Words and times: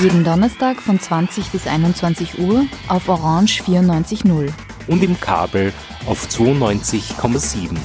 Jeden 0.00 0.22
Donnerstag 0.22 0.80
von 0.80 1.00
20 1.00 1.50
bis 1.50 1.66
21 1.66 2.38
Uhr 2.38 2.66
auf 2.86 3.08
Orange 3.08 3.62
94.0. 3.64 4.52
Und 4.86 5.02
im 5.02 5.18
Kabel 5.20 5.72
auf 6.06 6.28
92,7. 6.28 7.76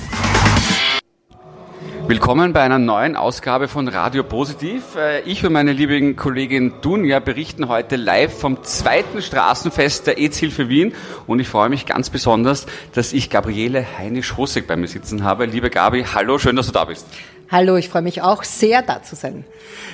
Willkommen 2.06 2.54
bei 2.54 2.62
einer 2.62 2.78
neuen 2.78 3.16
Ausgabe 3.16 3.68
von 3.68 3.88
Radio 3.88 4.24
Positiv. 4.24 4.96
Äh, 4.96 5.22
ich 5.22 5.44
und 5.44 5.54
meine 5.54 5.74
liebe 5.74 6.14
Kollegin 6.14 6.74
Dunja 6.82 7.20
berichten 7.20 7.68
heute 7.68 7.96
live 7.96 8.38
vom 8.38 8.64
zweiten 8.64 9.22
Straßenfest 9.22 10.06
der 10.06 10.20
EZ-Hilfe 10.20 10.70
Wien 10.70 10.94
und 11.26 11.40
ich 11.40 11.48
freue 11.48 11.70
mich 11.70 11.88
ganz 11.88 12.12
besonders, 12.12 12.68
dass 12.94 13.14
ich 13.14 13.32
Gabriele 13.32 13.84
Heinisch-Hosig 13.98 14.68
bei 14.68 14.76
mir 14.76 14.88
sitzen 14.88 15.24
habe. 15.24 15.46
Liebe 15.46 15.72
Gabi, 15.72 16.04
hallo, 16.14 16.38
schön, 16.38 16.58
dass 16.58 16.68
du 16.68 16.74
da 16.74 16.86
bist. 16.86 17.08
Hallo, 17.54 17.78
ich 17.78 17.88
freue 17.88 18.02
mich 18.02 18.24
auch 18.24 18.44
sehr, 18.44 18.82
da 18.82 19.04
zu 19.04 19.16
sein. 19.16 19.46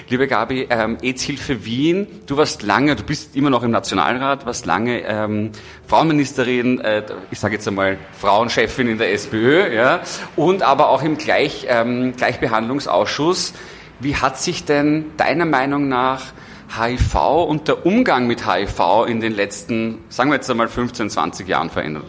Liebe 0.07 0.27
Gabi, 0.27 0.67
ähm, 0.69 0.97
EZ-Hilfe 1.01 1.65
Wien, 1.65 2.07
du 2.25 2.37
warst 2.37 2.63
lange, 2.63 2.95
du 2.95 3.03
bist 3.03 3.35
immer 3.35 3.49
noch 3.49 3.63
im 3.63 3.71
Nationalrat, 3.71 4.45
warst 4.45 4.65
lange 4.65 5.01
ähm, 5.01 5.51
Frauenministerin, 5.85 6.79
äh, 6.79 7.03
ich 7.31 7.37
sage 7.37 7.55
jetzt 7.55 7.67
einmal 7.67 7.97
Frauenchefin 8.17 8.87
in 8.87 8.97
der 8.97 9.11
SPÖ, 9.11 9.75
ja, 9.75 9.99
und 10.37 10.63
aber 10.63 10.87
auch 10.87 11.03
im 11.03 11.17
Gleich, 11.17 11.65
ähm, 11.67 12.13
Gleichbehandlungsausschuss. 12.15 13.51
Wie 13.99 14.15
hat 14.15 14.39
sich 14.39 14.63
denn 14.63 15.11
deiner 15.17 15.43
Meinung 15.43 15.89
nach 15.89 16.27
HIV 16.77 17.43
und 17.45 17.67
der 17.67 17.85
Umgang 17.85 18.25
mit 18.25 18.47
HIV 18.49 19.05
in 19.05 19.19
den 19.19 19.33
letzten, 19.33 19.97
sagen 20.07 20.29
wir 20.29 20.35
jetzt 20.35 20.49
einmal 20.49 20.69
15, 20.69 21.09
20 21.09 21.45
Jahren 21.45 21.69
verändert? 21.69 22.05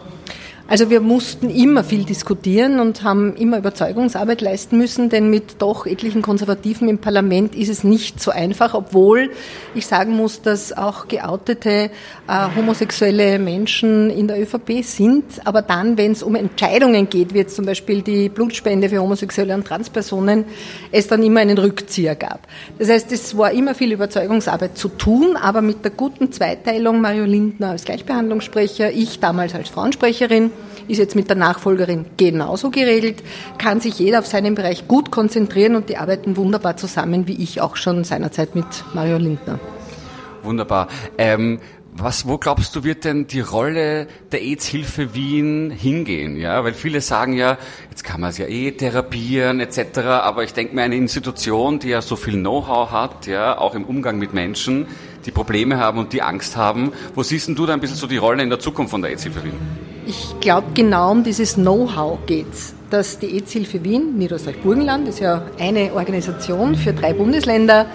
Also 0.71 0.89
wir 0.89 1.01
mussten 1.01 1.49
immer 1.49 1.83
viel 1.83 2.05
diskutieren 2.05 2.79
und 2.79 3.03
haben 3.03 3.35
immer 3.35 3.57
Überzeugungsarbeit 3.57 4.39
leisten 4.39 4.77
müssen, 4.77 5.09
denn 5.09 5.29
mit 5.29 5.61
doch 5.61 5.85
etlichen 5.85 6.21
Konservativen 6.21 6.87
im 6.87 6.97
Parlament 6.97 7.55
ist 7.55 7.67
es 7.67 7.83
nicht 7.83 8.21
so 8.21 8.31
einfach, 8.31 8.73
obwohl 8.73 9.31
ich 9.75 9.85
sagen 9.85 10.15
muss, 10.15 10.41
dass 10.41 10.71
auch 10.71 11.09
geoutete 11.09 11.91
äh, 12.29 12.47
homosexuelle 12.55 13.37
Menschen 13.37 14.09
in 14.11 14.29
der 14.29 14.41
ÖVP 14.41 14.81
sind. 14.81 15.25
Aber 15.43 15.61
dann, 15.61 15.97
wenn 15.97 16.13
es 16.13 16.23
um 16.23 16.35
Entscheidungen 16.35 17.09
geht, 17.09 17.33
wie 17.33 17.39
jetzt 17.39 17.57
zum 17.57 17.65
Beispiel 17.65 18.01
die 18.01 18.29
Blutspende 18.29 18.87
für 18.87 19.01
homosexuelle 19.01 19.53
und 19.53 19.67
Transpersonen, 19.67 20.45
es 20.93 21.05
dann 21.09 21.21
immer 21.21 21.41
einen 21.41 21.57
Rückzieher 21.57 22.15
gab. 22.15 22.47
Das 22.79 22.87
heißt, 22.87 23.11
es 23.11 23.37
war 23.37 23.51
immer 23.51 23.75
viel 23.75 23.91
Überzeugungsarbeit 23.91 24.77
zu 24.77 24.87
tun, 24.87 25.35
aber 25.35 25.61
mit 25.61 25.83
der 25.83 25.91
guten 25.91 26.31
Zweiteilung, 26.31 27.01
Mario 27.01 27.25
Lindner 27.25 27.71
als 27.71 27.83
Gleichbehandlungssprecher, 27.83 28.93
ich 28.93 29.19
damals 29.19 29.53
als 29.53 29.67
Frauensprecherin, 29.67 30.51
ist 30.87 30.97
jetzt 30.97 31.15
mit 31.15 31.29
der 31.29 31.37
Nachfolgerin 31.37 32.05
genauso 32.17 32.69
geregelt, 32.69 33.23
kann 33.57 33.79
sich 33.79 33.99
jeder 33.99 34.19
auf 34.19 34.27
seinen 34.27 34.55
Bereich 34.55 34.87
gut 34.87 35.11
konzentrieren 35.11 35.75
und 35.75 35.89
die 35.89 35.97
arbeiten 35.97 36.37
wunderbar 36.37 36.77
zusammen, 36.77 37.27
wie 37.27 37.41
ich 37.41 37.61
auch 37.61 37.75
schon 37.75 38.03
seinerzeit 38.03 38.55
mit 38.55 38.65
Mario 38.93 39.17
Lindner. 39.17 39.59
Wunderbar. 40.43 40.87
Ähm, 41.17 41.59
was, 41.93 42.25
wo 42.25 42.37
glaubst 42.37 42.73
du, 42.75 42.85
wird 42.85 43.03
denn 43.03 43.27
die 43.27 43.41
Rolle 43.41 44.07
der 44.31 44.41
AIDS-Hilfe 44.41 45.13
Wien 45.13 45.71
hingehen? 45.71 46.37
Ja, 46.37 46.63
weil 46.63 46.73
viele 46.73 47.01
sagen 47.01 47.33
ja, 47.33 47.57
jetzt 47.89 48.05
kann 48.05 48.21
man 48.21 48.29
es 48.29 48.37
ja 48.37 48.47
eh 48.47 48.71
therapieren 48.71 49.59
etc. 49.59 49.99
Aber 49.99 50.43
ich 50.43 50.53
denke 50.53 50.73
mir, 50.73 50.83
eine 50.83 50.95
Institution, 50.95 51.79
die 51.79 51.89
ja 51.89 52.01
so 52.01 52.15
viel 52.15 52.35
Know-how 52.35 52.91
hat, 52.91 53.27
ja, 53.27 53.57
auch 53.57 53.75
im 53.75 53.83
Umgang 53.83 54.19
mit 54.19 54.33
Menschen, 54.33 54.87
die 55.25 55.31
Probleme 55.31 55.77
haben 55.77 55.99
und 55.99 56.13
die 56.13 56.21
Angst 56.21 56.55
haben, 56.55 56.93
wo 57.13 57.23
siehst 57.23 57.49
du 57.49 57.65
da 57.65 57.73
ein 57.73 57.81
bisschen 57.81 57.97
so 57.97 58.07
die 58.07 58.17
Rolle 58.17 58.41
in 58.41 58.49
der 58.49 58.59
Zukunft 58.59 58.91
von 58.91 59.01
der 59.01 59.11
AIDS-Hilfe 59.11 59.43
Wien? 59.43 59.90
Ich 60.05 60.39
glaube, 60.39 60.67
genau 60.73 61.11
um 61.11 61.23
dieses 61.23 61.55
Know-how 61.55 62.17
geht's, 62.25 62.73
dass 62.89 63.19
die 63.19 63.35
AIDS-Hilfe 63.35 63.83
Wien, 63.83 64.17
Niederösterreich-Burgenland, 64.17 65.07
ist 65.07 65.19
ja 65.19 65.43
eine 65.59 65.93
Organisation 65.93 66.75
für 66.75 66.91
drei 66.91 67.13
Bundesländer, 67.13 67.85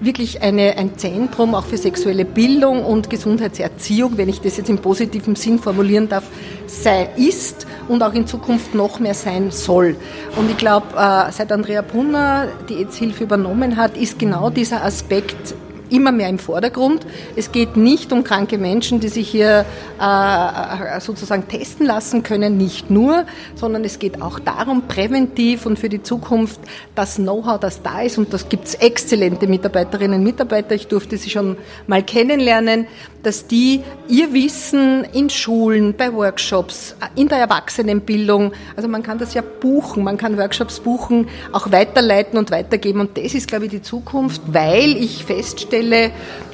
wirklich 0.00 0.40
eine, 0.40 0.78
ein 0.78 0.96
Zentrum 0.96 1.54
auch 1.54 1.66
für 1.66 1.76
sexuelle 1.76 2.24
Bildung 2.24 2.84
und 2.84 3.10
Gesundheitserziehung, 3.10 4.16
wenn 4.16 4.30
ich 4.30 4.40
das 4.40 4.56
jetzt 4.56 4.70
im 4.70 4.78
positiven 4.78 5.36
Sinn 5.36 5.58
formulieren 5.58 6.08
darf, 6.08 6.24
sei, 6.66 7.10
ist 7.16 7.66
und 7.88 8.02
auch 8.02 8.14
in 8.14 8.26
Zukunft 8.26 8.74
noch 8.74 8.98
mehr 8.98 9.14
sein 9.14 9.50
soll. 9.50 9.96
Und 10.36 10.50
ich 10.50 10.56
glaube, 10.56 10.86
äh, 10.96 11.30
seit 11.30 11.52
Andrea 11.52 11.82
Brunner 11.82 12.48
die 12.68 12.76
AIDS-Hilfe 12.76 13.24
übernommen 13.24 13.76
hat, 13.76 13.98
ist 13.98 14.18
genau 14.18 14.48
dieser 14.48 14.82
Aspekt 14.82 15.54
immer 15.90 16.12
mehr 16.12 16.28
im 16.28 16.38
Vordergrund. 16.38 17.06
Es 17.36 17.52
geht 17.52 17.76
nicht 17.76 18.12
um 18.12 18.24
kranke 18.24 18.58
Menschen, 18.58 19.00
die 19.00 19.08
sich 19.08 19.28
hier 19.28 19.64
äh, 20.00 21.00
sozusagen 21.00 21.48
testen 21.48 21.86
lassen 21.86 22.22
können, 22.22 22.56
nicht 22.56 22.90
nur, 22.90 23.24
sondern 23.54 23.84
es 23.84 23.98
geht 23.98 24.22
auch 24.22 24.38
darum, 24.38 24.82
präventiv 24.88 25.66
und 25.66 25.78
für 25.78 25.88
die 25.88 26.02
Zukunft 26.02 26.60
das 26.94 27.16
Know-how, 27.16 27.58
das 27.58 27.82
da 27.82 28.02
ist, 28.02 28.18
und 28.18 28.32
das 28.32 28.48
gibt 28.48 28.66
es 28.66 28.74
exzellente 28.74 29.46
Mitarbeiterinnen 29.46 30.18
und 30.18 30.24
Mitarbeiter, 30.24 30.74
ich 30.74 30.86
durfte 30.86 31.16
sie 31.16 31.30
schon 31.30 31.56
mal 31.86 32.02
kennenlernen, 32.02 32.86
dass 33.22 33.46
die 33.46 33.82
ihr 34.08 34.32
Wissen 34.32 35.04
in 35.12 35.28
Schulen, 35.28 35.94
bei 35.94 36.12
Workshops, 36.12 36.96
in 37.16 37.28
der 37.28 37.38
Erwachsenenbildung, 37.38 38.52
also 38.76 38.88
man 38.88 39.02
kann 39.02 39.18
das 39.18 39.34
ja 39.34 39.42
buchen, 39.42 40.04
man 40.04 40.16
kann 40.16 40.38
Workshops 40.38 40.80
buchen, 40.80 41.28
auch 41.52 41.70
weiterleiten 41.70 42.38
und 42.38 42.50
weitergeben. 42.50 43.00
Und 43.00 43.18
das 43.18 43.34
ist, 43.34 43.48
glaube 43.48 43.66
ich, 43.66 43.70
die 43.70 43.82
Zukunft, 43.82 44.40
weil 44.46 44.96
ich 44.96 45.24
feststelle, 45.24 45.79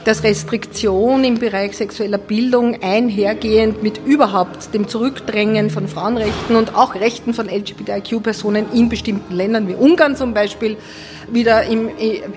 dass 0.04 0.22
Restriktion 0.22 1.24
im 1.24 1.38
Bereich 1.38 1.76
sexueller 1.76 2.18
Bildung 2.18 2.80
einhergehend 2.82 3.82
mit 3.82 4.00
überhaupt 4.06 4.72
dem 4.72 4.86
Zurückdrängen 4.86 5.68
von 5.68 5.88
Frauenrechten 5.88 6.54
und 6.54 6.76
auch 6.76 6.94
Rechten 6.94 7.34
von 7.34 7.48
LGBTIQ-Personen 7.48 8.66
in 8.72 8.88
bestimmten 8.88 9.34
Ländern 9.34 9.66
wie 9.66 9.74
Ungarn 9.74 10.14
zum 10.14 10.32
Beispiel 10.32 10.76
wieder 11.28 11.64
im, 11.64 11.90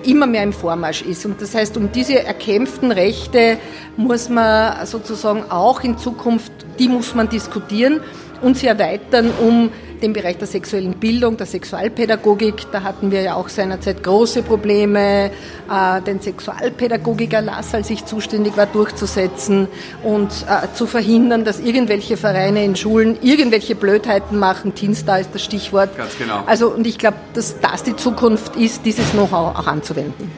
immer 0.04 0.26
mehr 0.26 0.44
im 0.44 0.54
Vormarsch 0.54 1.04
ist. 1.04 1.26
Und 1.26 1.42
das 1.42 1.54
heißt, 1.54 1.78
um 1.78 1.92
diese 1.92 2.24
erkämpften 2.24 2.92
Rechte 2.92 3.60
muss 3.98 4.30
man 4.30 4.86
sozusagen 4.88 5.44
auch 5.50 5.84
in 5.84 5.98
Zukunft, 5.98 6.52
die 6.80 6.88
muss 6.88 7.14
man 7.14 7.30
diskutieren 7.30 8.00
und 8.42 8.58
sie 8.58 8.68
erweitern 8.68 9.32
um 9.42 9.70
den 10.02 10.14
Bereich 10.14 10.38
der 10.38 10.48
sexuellen 10.48 10.94
Bildung, 10.94 11.38
der 11.38 11.46
Sexualpädagogik. 11.46 12.72
Da 12.72 12.84
hatten 12.84 13.12
wir 13.12 13.22
ja 13.22 13.36
auch 13.36 13.50
seinerzeit 13.50 14.04
große 14.04 14.44
Probleme, 14.44 15.32
äh, 15.70 16.02
den 16.02 16.20
Sexualpädagogikerlass, 16.22 17.74
als 17.74 17.90
ich 17.90 18.06
zuständig 18.06 18.58
war, 18.58 18.66
durchzusetzen 18.66 19.68
und 20.04 20.30
äh, 20.48 20.74
zu 20.74 20.88
verhindern, 20.88 21.46
dass 21.46 21.60
irgendwelche 21.60 22.18
Vereine 22.18 22.64
in 22.64 22.76
Schulen 22.76 23.18
irgendwelche 23.22 23.76
Blödheiten 23.76 24.38
machen. 24.40 24.76
Teenstar 24.76 25.20
ist 25.20 25.34
das 25.34 25.44
Stichwort. 25.44 25.96
Ganz 25.98 26.18
genau. 26.18 26.44
Also, 26.46 26.70
und 26.70 26.88
ich 26.88 26.98
glaube, 26.98 27.18
dass 27.34 27.60
das 27.60 27.84
die 27.84 27.96
Zukunft 27.96 28.56
ist, 28.56 28.86
dieses 28.86 29.12
Know-how 29.12 29.58
auch 29.58 29.68
anzuwenden. 29.68 30.32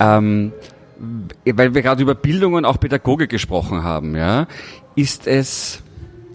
Ähm, 0.00 0.52
weil 1.44 1.74
wir 1.74 1.82
gerade 1.82 2.02
über 2.02 2.14
Bildung 2.14 2.54
und 2.54 2.64
auch 2.64 2.78
Pädagogik 2.78 3.30
gesprochen 3.30 3.82
haben, 3.82 4.16
ja, 4.16 4.46
ist 4.94 5.26
es 5.26 5.82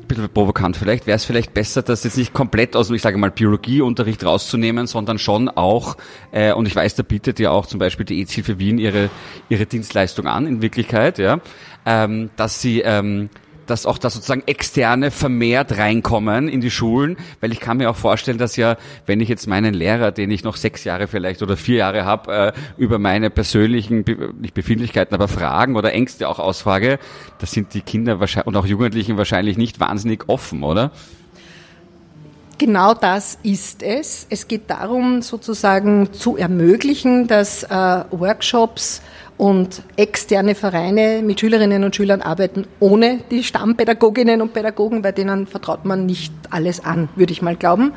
bisschen 0.08 0.30
provokant. 0.30 0.78
Vielleicht, 0.78 1.08
wäre 1.08 1.16
es 1.16 1.26
vielleicht 1.26 1.54
besser, 1.54 1.82
das 1.82 2.04
jetzt 2.04 2.18
nicht 2.18 2.34
komplett 2.34 2.76
aus, 2.76 2.90
ich 2.90 3.02
sage 3.02 3.18
mal, 3.18 3.32
Biologieunterricht 3.32 4.26
rauszunehmen, 4.26 4.88
sondern 4.88 5.20
schon 5.20 5.50
auch, 5.50 5.98
äh, 6.32 6.54
und 6.54 6.68
ich 6.68 6.76
weiß, 6.76 6.96
da 6.96 7.04
bietet 7.04 7.40
ja 7.40 7.52
auch 7.52 7.66
zum 7.66 7.80
Beispiel 7.80 8.06
die 8.06 8.22
EZ-Hilfe 8.22 8.60
Wien 8.60 8.78
ihre, 8.78 9.10
ihre 9.50 9.66
Dienstleistung 9.66 10.28
an, 10.28 10.48
in 10.48 10.62
Wirklichkeit, 10.62 11.20
ja, 11.20 11.40
ähm, 11.86 12.30
dass 12.36 12.62
sie 12.62 12.82
ähm, 12.82 13.30
dass 13.68 13.86
auch 13.86 13.98
da 13.98 14.10
sozusagen 14.10 14.44
Externe 14.46 15.12
vermehrt 15.12 15.78
reinkommen 15.78 16.48
in 16.50 16.62
die 16.62 16.72
Schulen, 16.72 17.18
weil 17.42 17.52
ich 17.52 17.60
kann 17.60 17.78
mir 17.78 17.90
auch 17.90 17.96
vorstellen, 17.96 18.38
dass 18.38 18.56
ja, 18.56 18.78
wenn 19.06 19.20
ich 19.20 19.30
jetzt 19.30 19.48
meinen 19.48 19.74
Lehrer, 19.74 20.12
den 20.12 20.32
ich 20.32 20.44
noch 20.44 20.56
sechs 20.56 20.84
Jahre 20.84 21.08
vielleicht 21.08 21.42
oder 21.42 21.58
vier 21.58 21.78
Jahre 21.78 22.06
habe, 22.06 22.34
äh, 22.34 22.54
über 22.78 23.00
meine 23.00 23.30
persönlichen, 23.30 24.04
nicht 24.40 24.54
Befindlichkeiten, 24.54 25.14
aber 25.14 25.28
Fragen 25.28 25.76
oder 25.76 25.94
Ängste 25.94 26.28
auch 26.28 26.40
ausfrage, 26.40 27.00
da 27.40 27.46
sind 27.46 27.74
die 27.74 27.82
Kinder 27.82 28.20
wahrscheinlich 28.20 28.48
und 28.48 28.56
auch 28.56 28.66
Jugendlichen 28.66 29.18
wahrscheinlich 29.18 29.58
nicht 29.58 29.80
wahnsinnig 29.80 30.28
offen, 30.28 30.64
oder? 30.64 30.92
Genau 32.58 32.96
das 32.96 33.38
ist 33.44 33.84
es. 33.84 34.26
Es 34.32 34.48
geht 34.48 34.70
darum, 34.70 35.22
sozusagen 35.22 36.12
zu 36.12 36.38
ermöglichen, 36.38 37.28
dass 37.28 37.64
äh, 37.64 37.68
Workshops 38.10 39.04
und 39.38 39.84
externe 39.96 40.56
Vereine 40.56 41.22
mit 41.24 41.40
Schülerinnen 41.40 41.84
und 41.84 41.96
Schülern 41.96 42.22
arbeiten 42.22 42.66
ohne 42.80 43.20
die 43.30 43.44
Stammpädagoginnen 43.44 44.42
und 44.42 44.54
Pädagogen, 44.54 45.02
bei 45.02 45.12
denen 45.12 45.48
vertraut 45.48 45.86
man 45.86 46.06
nicht 46.06 46.34
alles 46.50 46.84
an, 46.84 47.10
würde 47.16 47.34
ich 47.34 47.42
mal 47.42 47.56
glauben. 47.56 47.94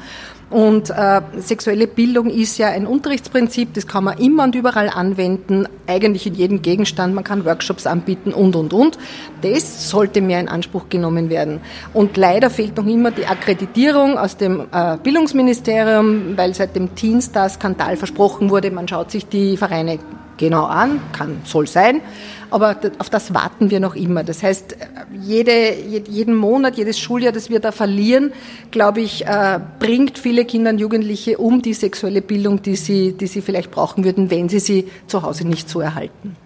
Und 0.50 0.90
äh, 0.90 1.20
sexuelle 1.38 1.86
Bildung 1.86 2.28
ist 2.28 2.58
ja 2.58 2.68
ein 2.68 2.84
Unterrichtsprinzip, 2.86 3.72
das 3.74 3.86
kann 3.86 4.02
man 4.02 4.18
immer 4.18 4.42
und 4.42 4.56
überall 4.56 4.88
anwenden, 4.88 5.68
eigentlich 5.86 6.26
in 6.26 6.34
jedem 6.34 6.60
Gegenstand, 6.60 7.14
man 7.14 7.22
kann 7.22 7.44
Workshops 7.44 7.86
anbieten 7.86 8.32
und, 8.32 8.56
und, 8.56 8.72
und. 8.72 8.98
Das 9.42 9.88
sollte 9.88 10.20
mehr 10.20 10.40
in 10.40 10.48
Anspruch 10.48 10.88
genommen 10.88 11.30
werden. 11.30 11.60
Und 11.94 12.16
leider 12.16 12.50
fehlt 12.50 12.76
noch 12.76 12.86
immer 12.86 13.12
die 13.12 13.26
Akkreditierung 13.26 14.18
aus 14.18 14.36
dem 14.36 14.66
äh, 14.72 14.96
Bildungsministerium, 15.00 16.36
weil 16.36 16.52
seit 16.54 16.74
dem 16.74 16.96
Teenstar-Skandal 16.96 17.96
versprochen 17.96 18.50
wurde, 18.50 18.72
man 18.72 18.88
schaut 18.88 19.12
sich 19.12 19.26
die 19.26 19.56
Vereine 19.56 20.00
genau 20.36 20.64
an, 20.64 21.00
kann, 21.12 21.42
soll 21.44 21.68
sein, 21.68 22.00
aber 22.50 22.76
auf 22.98 23.10
das 23.10 23.34
warten 23.34 23.70
wir 23.70 23.80
noch 23.80 23.94
immer. 23.94 24.24
Das 24.24 24.42
heißt, 24.42 24.76
jede, 25.20 25.74
jeden 26.08 26.36
Monat, 26.36 26.76
jedes 26.76 26.98
Schuljahr, 26.98 27.32
das 27.32 27.50
wir 27.50 27.60
da 27.60 27.72
verlieren, 27.72 28.32
glaube 28.70 29.00
ich, 29.00 29.26
äh, 29.26 29.60
bringt 29.78 30.18
viele 30.18 30.44
Kinder 30.44 30.70
und 30.70 30.78
Jugendliche 30.78 31.38
um 31.38 31.62
die 31.62 31.74
sexuelle 31.74 32.22
Bildung, 32.22 32.62
die 32.62 32.76
sie, 32.76 33.12
die 33.12 33.26
sie 33.26 33.40
vielleicht 33.40 33.70
brauchen 33.70 34.04
würden, 34.04 34.30
wenn 34.30 34.48
sie 34.48 34.60
sie 34.60 34.88
zu 35.06 35.22
Hause 35.22 35.46
nicht 35.46 35.68
so 35.68 35.80
erhalten. 35.80 36.36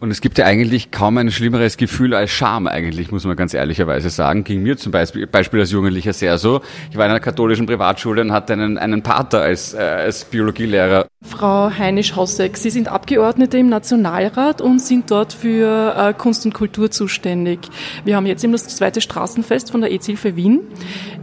Und 0.00 0.12
es 0.12 0.20
gibt 0.20 0.38
ja 0.38 0.44
eigentlich 0.44 0.92
kaum 0.92 1.18
ein 1.18 1.32
schlimmeres 1.32 1.76
Gefühl 1.76 2.14
als 2.14 2.30
Scham 2.30 2.68
eigentlich, 2.68 3.10
muss 3.10 3.24
man 3.24 3.34
ganz 3.34 3.52
ehrlicherweise 3.52 4.10
sagen. 4.10 4.44
Ging 4.44 4.62
mir 4.62 4.76
zum 4.76 4.92
Beispiel, 4.92 5.26
Beispiel 5.26 5.58
als 5.58 5.72
Jugendlicher 5.72 6.12
sehr 6.12 6.38
so. 6.38 6.60
Ich 6.90 6.96
war 6.96 7.04
in 7.04 7.10
einer 7.10 7.20
katholischen 7.20 7.66
Privatschule 7.66 8.22
und 8.22 8.30
hatte 8.30 8.52
einen, 8.52 8.78
einen 8.78 9.02
Pater 9.02 9.40
als, 9.40 9.74
äh, 9.74 9.78
als 9.78 10.24
Biologielehrer. 10.24 11.08
Frau 11.22 11.72
Heinisch-Hossek, 11.76 12.56
Sie 12.56 12.70
sind 12.70 12.86
Abgeordnete 12.86 13.58
im 13.58 13.68
Nationalrat 13.68 14.60
und 14.60 14.80
sind 14.80 15.10
dort 15.10 15.32
für 15.32 15.96
äh, 15.96 16.14
Kunst 16.14 16.46
und 16.46 16.54
Kultur 16.54 16.92
zuständig. 16.92 17.58
Wir 18.04 18.14
haben 18.14 18.26
jetzt 18.26 18.44
eben 18.44 18.52
das 18.52 18.68
zweite 18.68 19.00
Straßenfest 19.00 19.72
von 19.72 19.80
der 19.80 19.90
EZ-Hilfe 19.90 20.36
Wien. 20.36 20.60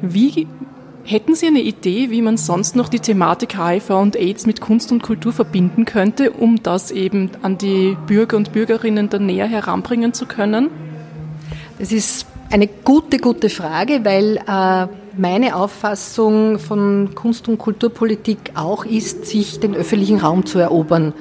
Wie 0.02 0.48
Hätten 1.08 1.36
Sie 1.36 1.46
eine 1.46 1.62
Idee, 1.62 2.10
wie 2.10 2.24
man 2.24 2.36
sonst 2.36 2.76
noch 2.76 2.90
die 2.90 3.00
Thematik 3.00 3.60
HIV 3.60 3.92
und 3.92 4.16
AIDS 4.16 4.48
mit 4.48 4.60
Kunst 4.60 4.92
und 4.92 5.04
Kultur 5.04 5.34
verbinden 5.34 5.86
könnte, 5.86 6.32
um 6.32 6.64
das 6.64 6.90
eben 6.90 7.30
an 7.44 7.60
die 7.60 7.96
Bürger 8.08 8.38
und 8.38 8.54
Bürgerinnen 8.54 9.08
dann 9.12 9.28
näher 9.28 9.46
heranbringen 9.46 10.14
zu 10.14 10.26
können? 10.26 10.72
Das 11.78 11.92
ist 11.92 12.26
eine 12.50 12.68
gute, 12.68 13.20
gute 13.20 13.52
Frage, 13.52 14.04
weil 14.04 14.38
äh, 14.48 14.88
meine 15.16 15.56
Auffassung 15.56 16.58
von 16.58 17.14
Kunst- 17.14 17.48
und 17.50 17.60
Kulturpolitik 17.60 18.54
auch 18.56 18.84
ist, 18.84 19.28
sich 19.28 19.60
den 19.60 19.76
öffentlichen 19.76 20.18
Raum 20.18 20.48
zu 20.48 20.58
erobern. 20.58 21.14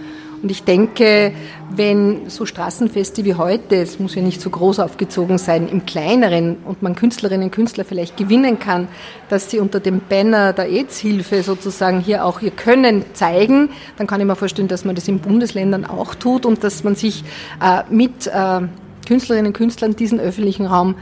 Und 0.44 0.50
ich 0.50 0.62
denke, 0.62 1.32
wenn 1.74 2.28
so 2.28 2.44
Straßenfeste 2.44 3.24
wie 3.24 3.32
heute, 3.32 3.76
es 3.76 3.98
muss 3.98 4.14
ja 4.14 4.20
nicht 4.20 4.42
so 4.42 4.50
groß 4.50 4.78
aufgezogen 4.78 5.38
sein, 5.38 5.70
im 5.70 5.86
kleineren 5.86 6.56
und 6.66 6.82
man 6.82 6.94
Künstlerinnen 6.94 7.44
und 7.44 7.50
Künstler 7.50 7.86
vielleicht 7.86 8.18
gewinnen 8.18 8.58
kann, 8.58 8.88
dass 9.30 9.50
sie 9.50 9.58
unter 9.58 9.80
dem 9.80 10.02
Banner 10.06 10.52
der 10.52 10.66
AIDS-Hilfe 10.66 11.42
sozusagen 11.42 12.00
hier 12.00 12.26
auch 12.26 12.42
ihr 12.42 12.50
Können 12.50 13.06
zeigen, 13.14 13.70
dann 13.96 14.06
kann 14.06 14.20
ich 14.20 14.26
mir 14.26 14.36
vorstellen, 14.36 14.68
dass 14.68 14.84
man 14.84 14.94
das 14.94 15.08
in 15.08 15.20
Bundesländern 15.20 15.86
auch 15.86 16.14
tut 16.14 16.44
und 16.44 16.62
dass 16.62 16.84
man 16.84 16.94
sich 16.94 17.24
äh, 17.62 17.82
mit 17.88 18.26
äh, 18.26 18.60
Künstlerinnen 19.08 19.46
und 19.46 19.52
Künstlern 19.54 19.96
diesen 19.96 20.20
öffentlichen 20.20 20.66
Raum 20.66 20.96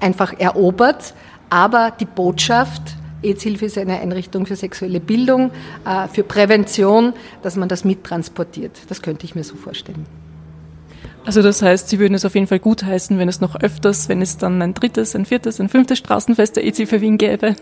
einfach 0.00 0.32
erobert. 0.38 1.12
Aber 1.50 1.90
die 1.90 2.06
Botschaft, 2.06 2.80
AIDS-Hilfe 3.26 3.66
ist 3.66 3.78
eine 3.78 4.00
Einrichtung 4.00 4.46
für 4.46 4.56
sexuelle 4.56 5.00
Bildung, 5.00 5.50
äh, 5.84 6.08
für 6.08 6.22
Prävention, 6.22 7.12
dass 7.42 7.56
man 7.56 7.68
das 7.68 7.84
mittransportiert. 7.84 8.72
Das 8.88 9.02
könnte 9.02 9.24
ich 9.24 9.34
mir 9.34 9.44
so 9.44 9.56
vorstellen. 9.56 10.06
Also 11.24 11.42
das 11.42 11.60
heißt, 11.60 11.88
Sie 11.88 11.98
würden 11.98 12.14
es 12.14 12.24
auf 12.24 12.34
jeden 12.34 12.46
Fall 12.46 12.60
gutheißen, 12.60 13.18
wenn 13.18 13.28
es 13.28 13.40
noch 13.40 13.56
öfters, 13.56 14.08
wenn 14.08 14.22
es 14.22 14.38
dann 14.38 14.62
ein 14.62 14.74
drittes, 14.74 15.16
ein 15.16 15.26
viertes, 15.26 15.60
ein 15.60 15.68
fünftes 15.68 15.98
Straßenfest 15.98 16.56
der 16.56 16.64
AIDS-Hilfe 16.64 17.00
Wien 17.00 17.18
gäbe? 17.18 17.56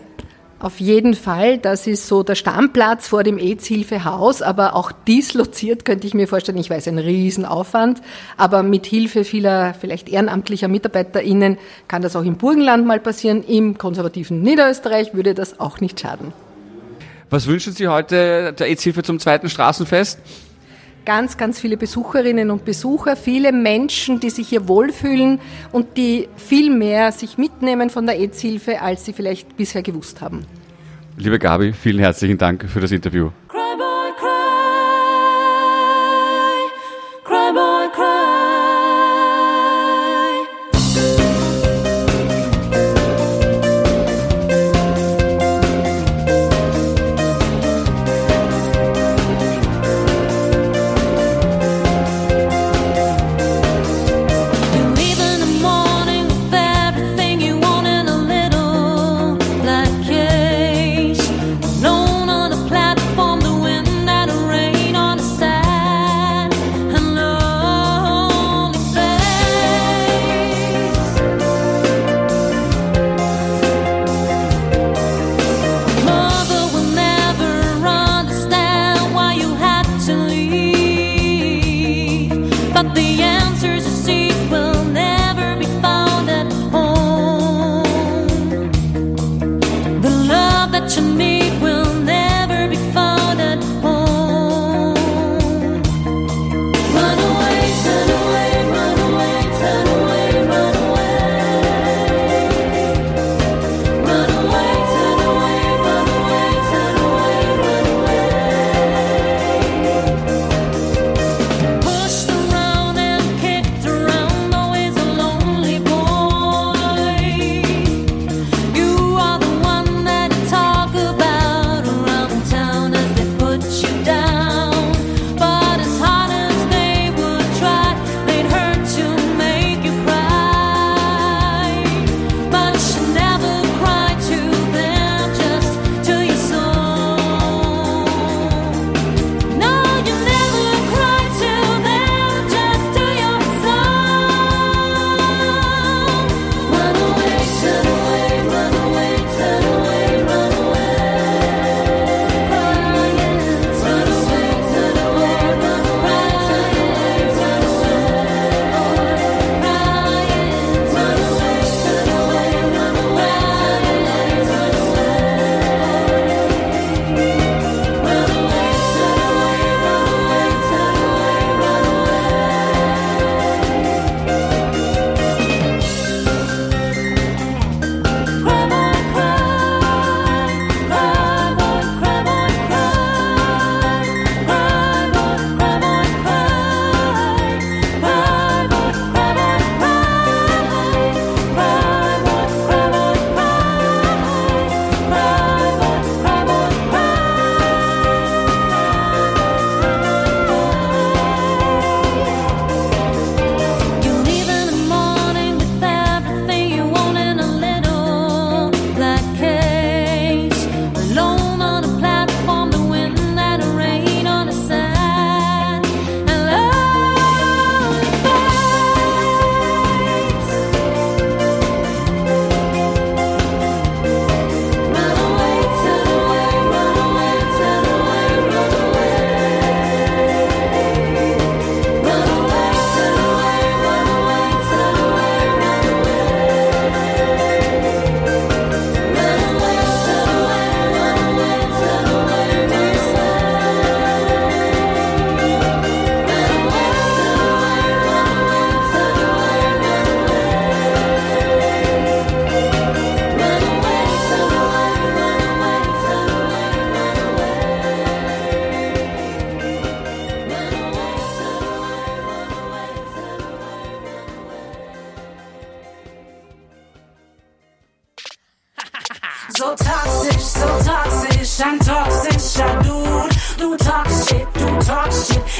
Auf 0.57 0.79
jeden 0.79 1.15
Fall, 1.15 1.57
das 1.57 1.85
ist 1.85 2.07
so 2.07 2.23
der 2.23 2.35
Stammplatz 2.35 3.09
vor 3.09 3.23
dem 3.23 3.37
AIDS-Hilfehaus, 3.37 4.41
aber 4.41 4.73
auch 4.75 4.93
disloziert 4.93 5.83
könnte 5.83 6.07
ich 6.07 6.13
mir 6.13 6.29
vorstellen, 6.29 6.57
ich 6.57 6.69
weiß, 6.69 6.87
ein 6.87 6.97
Riesenaufwand, 6.97 8.01
aber 8.37 8.63
mit 8.63 8.85
Hilfe 8.85 9.25
vieler 9.25 9.73
vielleicht 9.73 10.07
ehrenamtlicher 10.07 10.69
MitarbeiterInnen 10.69 11.57
kann 11.89 12.01
das 12.01 12.15
auch 12.15 12.23
im 12.23 12.37
Burgenland 12.37 12.87
mal 12.87 13.01
passieren, 13.01 13.43
im 13.43 13.77
konservativen 13.77 14.41
Niederösterreich 14.41 15.13
würde 15.13 15.33
das 15.33 15.59
auch 15.59 15.81
nicht 15.81 15.99
schaden. 15.99 16.31
Was 17.29 17.47
wünschen 17.47 17.73
Sie 17.73 17.89
heute 17.89 18.53
der 18.53 18.67
AIDS-Hilfe 18.67 19.03
zum 19.03 19.19
zweiten 19.19 19.49
Straßenfest? 19.49 20.19
Ganz, 21.05 21.37
ganz 21.37 21.59
viele 21.59 21.77
Besucherinnen 21.77 22.51
und 22.51 22.65
Besucher, 22.65 23.15
viele 23.15 23.51
Menschen, 23.51 24.19
die 24.19 24.29
sich 24.29 24.49
hier 24.49 24.67
wohlfühlen 24.67 25.39
und 25.71 25.97
die 25.97 26.27
viel 26.35 26.75
mehr 26.75 27.11
sich 27.11 27.37
mitnehmen 27.37 27.89
von 27.89 28.05
der 28.05 28.19
AIDS-Hilfe, 28.19 28.81
als 28.81 29.05
sie 29.05 29.13
vielleicht 29.13 29.55
bisher 29.55 29.83
gewusst 29.83 30.21
haben. 30.21 30.45
Liebe 31.17 31.39
Gabi, 31.39 31.71
vielen 31.71 31.99
herzlichen 31.99 32.37
Dank 32.37 32.67
für 32.67 32.81
das 32.81 32.91
Interview. 32.91 33.29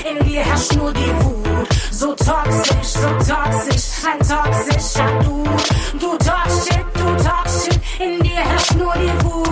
In 0.06 0.24
dir 0.26 0.42
herrscht 0.42 0.76
nur 0.76 0.94
die 0.94 1.12
Wut. 1.24 1.68
So 1.92 2.14
toxisch, 2.14 2.94
so 2.94 3.08
toxisch, 3.08 4.06
ein 4.06 4.20
toxischer. 4.20 5.20
Du 6.00 6.18
talk 6.18 6.50
shit, 6.50 6.86
du 6.94 7.08
shit, 7.50 7.80
in 8.00 8.22
dir 8.22 8.36
herrscht 8.36 8.76
nur 8.76 8.94
die 8.94 9.26
Wut. 9.26 9.46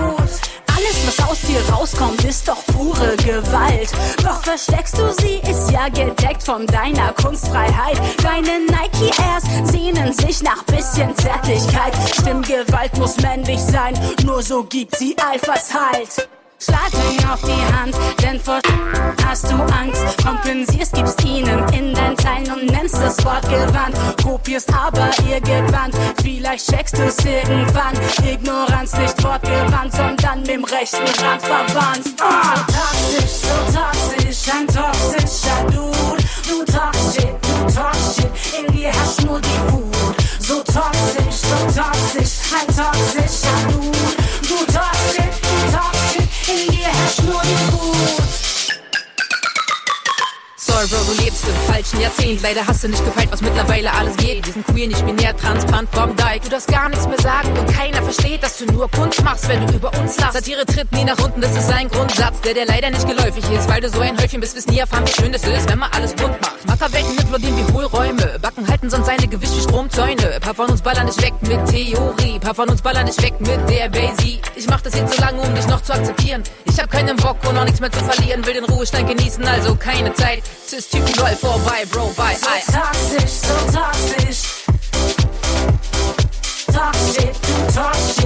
Alles, 0.75 1.07
was 1.07 1.29
aus 1.29 1.41
dir 1.41 1.59
rauskommt, 1.73 2.23
ist 2.23 2.47
doch 2.47 2.63
pure 2.67 3.15
Gewalt. 3.17 3.91
Doch 4.23 4.43
versteckst 4.43 4.97
du 4.97 5.11
sie, 5.13 5.39
ist 5.49 5.71
ja 5.71 5.87
gedeckt 5.87 6.43
von 6.43 6.67
deiner 6.67 7.13
Kunstfreiheit. 7.13 7.99
Deine 8.21 8.65
Nike 8.67 9.11
Airs 9.21 9.43
sehnen 9.71 10.13
sich 10.13 10.43
nach 10.43 10.63
bisschen 10.63 11.15
Zärtlichkeit. 11.15 11.93
Stimmgewalt 12.13 12.97
muss 12.97 13.17
männlich 13.17 13.59
sein, 13.59 13.93
nur 14.25 14.41
so 14.41 14.63
gibt 14.63 14.97
sie 14.97 15.15
Alphas 15.17 15.73
Halt. 15.73 16.29
Schlag 16.63 16.93
ihn 16.93 17.27
auf 17.27 17.41
die 17.41 17.75
Hand, 17.75 17.93
denn 18.21 18.39
vor 18.39 18.61
hast 19.25 19.51
du 19.51 19.55
Angst. 19.55 20.01
Kompensierst, 20.23 20.93
gibst 20.93 21.21
ihnen 21.25 21.67
in 21.73 21.93
dein 21.93 22.15
Teilen 22.15 22.49
und 22.53 22.71
nennst 22.71 22.95
das 22.95 23.23
Wort 23.25 23.43
gewandt. 23.49 23.97
Kopierst 24.23 24.73
aber 24.73 25.09
irgendwann, 25.27 25.91
vielleicht 26.21 26.71
checkst 26.71 26.97
du's 26.97 27.17
irgendwann. 27.25 27.93
Ignoranz 28.25 28.93
nicht 28.93 29.21
wortgewandt, 29.21 29.93
sondern 29.93 30.39
mit 30.39 30.47
dem 30.47 30.63
rechten 30.63 31.03
Rand 31.21 31.41
verwandt. 31.41 32.13
Ah! 32.21 32.65
So 33.27 33.49
toxisch, 33.73 34.37
so 34.37 34.53
toxisch, 34.53 34.53
ein 34.53 34.67
toxischer 34.67 35.63
Dude. 35.65 36.23
Du 36.47 36.63
shit, 37.11 37.35
du 37.41 37.71
shit, 38.13 38.31
in 38.57 38.73
dir 38.73 38.87
herrscht 38.87 39.23
nur 39.25 39.41
die 39.41 39.71
Wut. 39.73 40.15
So 40.39 40.63
toxisch, 40.63 41.41
so 41.41 41.81
toxisch, 41.81 42.39
ein 42.53 42.67
toxischer 42.67 43.57
Dude. 43.67 43.97
Du 44.47 44.71
talk 44.71 44.92
in 47.19 47.72
Sorry, 50.73 50.87
Bro, 50.87 51.13
du 51.13 51.23
lebst 51.23 51.47
im 51.47 51.71
falschen 51.71 52.01
Jahrzehnt. 52.01 52.41
Leider 52.41 52.65
hast 52.65 52.83
du 52.83 52.87
nicht 52.87 53.05
gepeilt, 53.05 53.31
was 53.31 53.41
mittlerweile 53.41 53.93
alles 53.93 54.17
geht. 54.17 54.43
Sind 54.47 54.65
queer, 54.65 54.87
nicht 54.87 55.05
binär, 55.05 55.37
transparent 55.37 55.87
vom 55.91 56.15
Dike. 56.15 56.39
Du 56.45 56.49
darfst 56.49 56.67
gar 56.67 56.89
nichts 56.89 57.07
mehr 57.07 57.21
sagen 57.21 57.55
und 57.55 57.71
keiner 57.71 58.01
versteht, 58.01 58.41
dass 58.41 58.57
du 58.57 58.65
nur 58.65 58.89
Kunst 58.89 59.23
machst, 59.23 59.47
wenn 59.47 59.67
du 59.67 59.71
über 59.71 59.93
uns 59.99 60.19
lachst. 60.19 60.33
Satire 60.33 60.65
tritt 60.65 60.91
nie 60.91 61.03
nach 61.03 61.19
unten, 61.23 61.41
das 61.41 61.55
ist 61.55 61.71
ein 61.71 61.89
Grundsatz, 61.89 62.41
der 62.41 62.55
dir 62.55 62.65
leider 62.65 62.89
nicht 62.89 63.07
geläufig 63.07 63.43
ist. 63.51 63.69
Weil 63.69 63.81
du 63.81 63.89
so 63.89 63.99
ein 63.99 64.19
Häufchen 64.19 64.41
bist, 64.41 64.55
wirst 64.55 64.71
nie 64.71 64.79
erfahren, 64.79 65.05
wie 65.05 65.11
schön 65.11 65.31
es 65.31 65.43
ist, 65.43 65.69
wenn 65.69 65.77
man 65.77 65.91
alles 65.91 66.15
bunt 66.15 66.41
macht. 66.41 66.67
Mackerwelten 66.67 67.17
implodieren 67.19 67.55
wie 67.55 67.71
Hohlräume. 67.71 68.39
Backen 68.41 68.67
halten 68.67 68.89
sonst 68.89 69.05
seine 69.05 69.27
Gewicht 69.27 69.55
wie 69.55 69.61
Stromzäune. 69.61 70.39
Paar 70.41 70.55
von 70.55 70.71
uns 70.71 70.81
ballern 70.81 71.05
nicht 71.05 71.21
weg 71.21 71.33
mit 71.41 71.63
Theorie. 71.67 72.39
Paar 72.39 72.55
von 72.55 72.67
uns 72.67 72.81
ballern 72.81 73.05
nicht 73.05 73.21
weg 73.21 73.39
mit 73.39 73.69
der 73.69 73.89
Basie. 73.89 74.41
Ich 74.55 74.67
mach 74.67 74.81
das 74.81 74.95
jetzt 74.95 75.13
so 75.13 75.21
lange, 75.21 75.39
um 75.39 75.53
dich 75.53 75.67
noch 75.67 75.81
zu 75.81 75.93
akzeptieren. 75.93 76.41
Ich 76.65 76.79
hab 76.79 76.89
keinen 76.89 77.15
Bock 77.17 77.37
und 77.47 77.55
auch 77.55 77.63
nichts 77.63 77.79
mehr 77.79 77.91
zu 77.91 78.03
verlieren. 78.03 78.43
Will 78.47 78.55
den 78.55 78.65
Ruhestand 78.65 79.07
genießen, 79.07 79.45
also 79.45 79.75
keine 79.75 80.11
Zeit. 80.15 80.41
Cis-Typen 80.67 81.13
läuft 81.15 81.41
vorbei, 81.41 81.85
Bro, 81.91 82.13
bye, 82.15 82.35
So 82.35 82.71
toxisch, 82.71 83.31
so 83.31 83.53
toxisch. 83.71 84.63
Shit, 87.13 87.35
du. 87.35 87.73
Toxisch, 87.73 88.22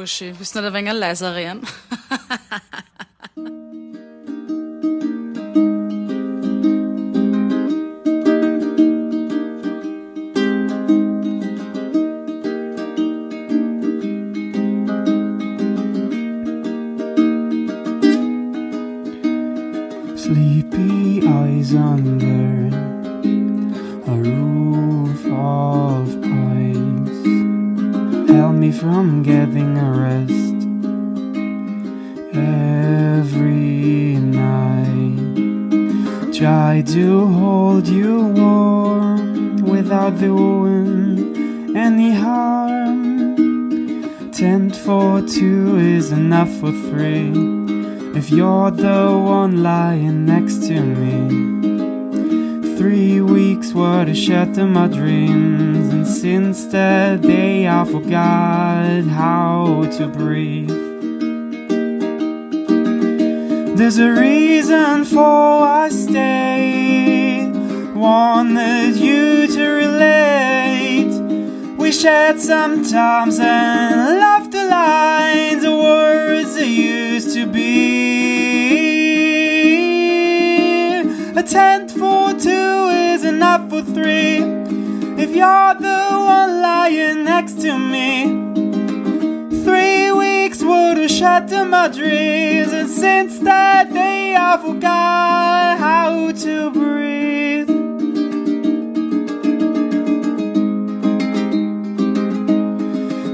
Bursche, 0.00 0.32
willst 0.38 0.54
du 0.54 0.60
nicht 0.60 0.68
ein 0.68 0.72
wenig 0.72 0.94
leiser 0.94 1.34
reden? 1.34 1.60
shatter 54.60 54.72
my 54.72 54.88
dreams, 54.88 55.88
and 55.92 56.06
since 56.06 56.66
that 56.66 57.22
day 57.22 57.66
I 57.66 57.84
forgot 57.84 59.04
how 59.04 59.86
to 59.96 60.06
breathe. 60.06 60.68
There's 63.76 63.98
a 63.98 64.10
reason 64.10 65.04
for 65.04 65.62
I 65.62 65.88
stayed, 65.90 67.52
wanted 67.94 68.96
you 68.96 69.46
to 69.46 69.64
relate. 69.84 71.12
We 71.78 71.90
shared 71.92 72.38
some 72.38 72.84
times 72.84 73.38
and 73.40 74.18
loved 74.18 74.52
the 74.52 74.64
lines, 74.64 75.62
the 75.62 75.74
words 75.74 76.54
that 76.56 76.66
used 76.66 77.34
to 77.34 77.46
be. 77.46 78.10
A 81.36 81.42
three. 83.82 84.38
If 85.22 85.30
you're 85.34 85.74
the 85.74 86.02
one 86.36 86.62
lying 86.62 87.24
next 87.24 87.60
to 87.62 87.78
me, 87.78 88.24
three 89.64 90.12
weeks 90.12 90.62
would 90.62 90.98
have 90.98 91.10
shattered 91.10 91.68
my 91.68 91.88
dreams, 91.88 92.72
and 92.72 92.88
since 92.88 93.38
that 93.40 93.92
day 93.92 94.34
I 94.36 94.56
forgot 94.56 95.78
how 95.78 96.32
to 96.32 96.70
breathe. 96.70 96.90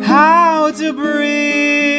how 0.07 0.71
to 0.71 0.93
breathe. 0.93 1.96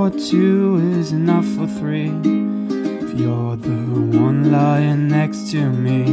For 0.00 0.08
two 0.18 0.80
is 0.96 1.12
enough 1.12 1.44
for 1.56 1.66
three. 1.66 2.10
If 3.04 3.20
you're 3.20 3.56
the 3.56 3.80
one 4.26 4.50
lying 4.50 5.08
next 5.08 5.50
to 5.50 5.68
me. 5.68 6.04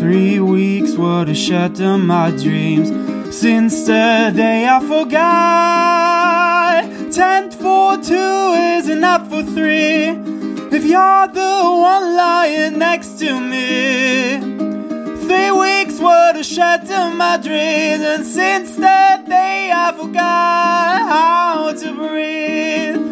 Three 0.00 0.40
weeks 0.40 0.96
were 0.96 1.24
to 1.24 1.36
shatter 1.36 1.96
my 1.98 2.32
dreams. 2.32 2.88
Since 3.32 3.86
the 3.86 4.32
day 4.34 4.66
I 4.68 4.80
forgot, 4.94 6.82
tent 7.12 7.54
for 7.54 7.96
two 7.98 8.54
is 8.74 8.88
enough 8.88 9.28
for 9.30 9.44
three. 9.44 10.08
If 10.76 10.84
you're 10.84 11.28
the 11.40 11.54
one 11.92 12.16
lying 12.16 12.76
next 12.76 13.20
to 13.20 13.38
me. 13.52 14.40
Three 15.28 15.52
weeks 15.52 16.00
were 16.00 16.32
to 16.32 16.42
shatter 16.42 17.04
my 17.14 17.36
dreams, 17.36 18.02
and 18.12 18.26
since 18.26 18.74
that 18.76 19.11
day 19.32 19.72
I 19.72 19.92
forgot 20.00 20.96
how 21.14 21.72
to 21.82 21.88
breathe. 22.00 23.02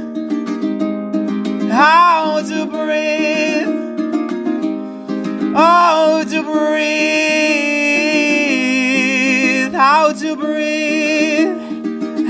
How 1.70 2.42
to 2.50 2.58
breathe. 2.66 3.80
Oh, 5.52 6.22
to 6.32 6.42
breathe, 6.44 6.94
how 9.74 10.12
to 10.12 10.36
breathe, 10.36 11.56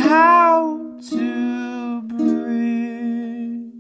how 0.09 0.79
to 1.11 2.01
breathe. 2.09 3.71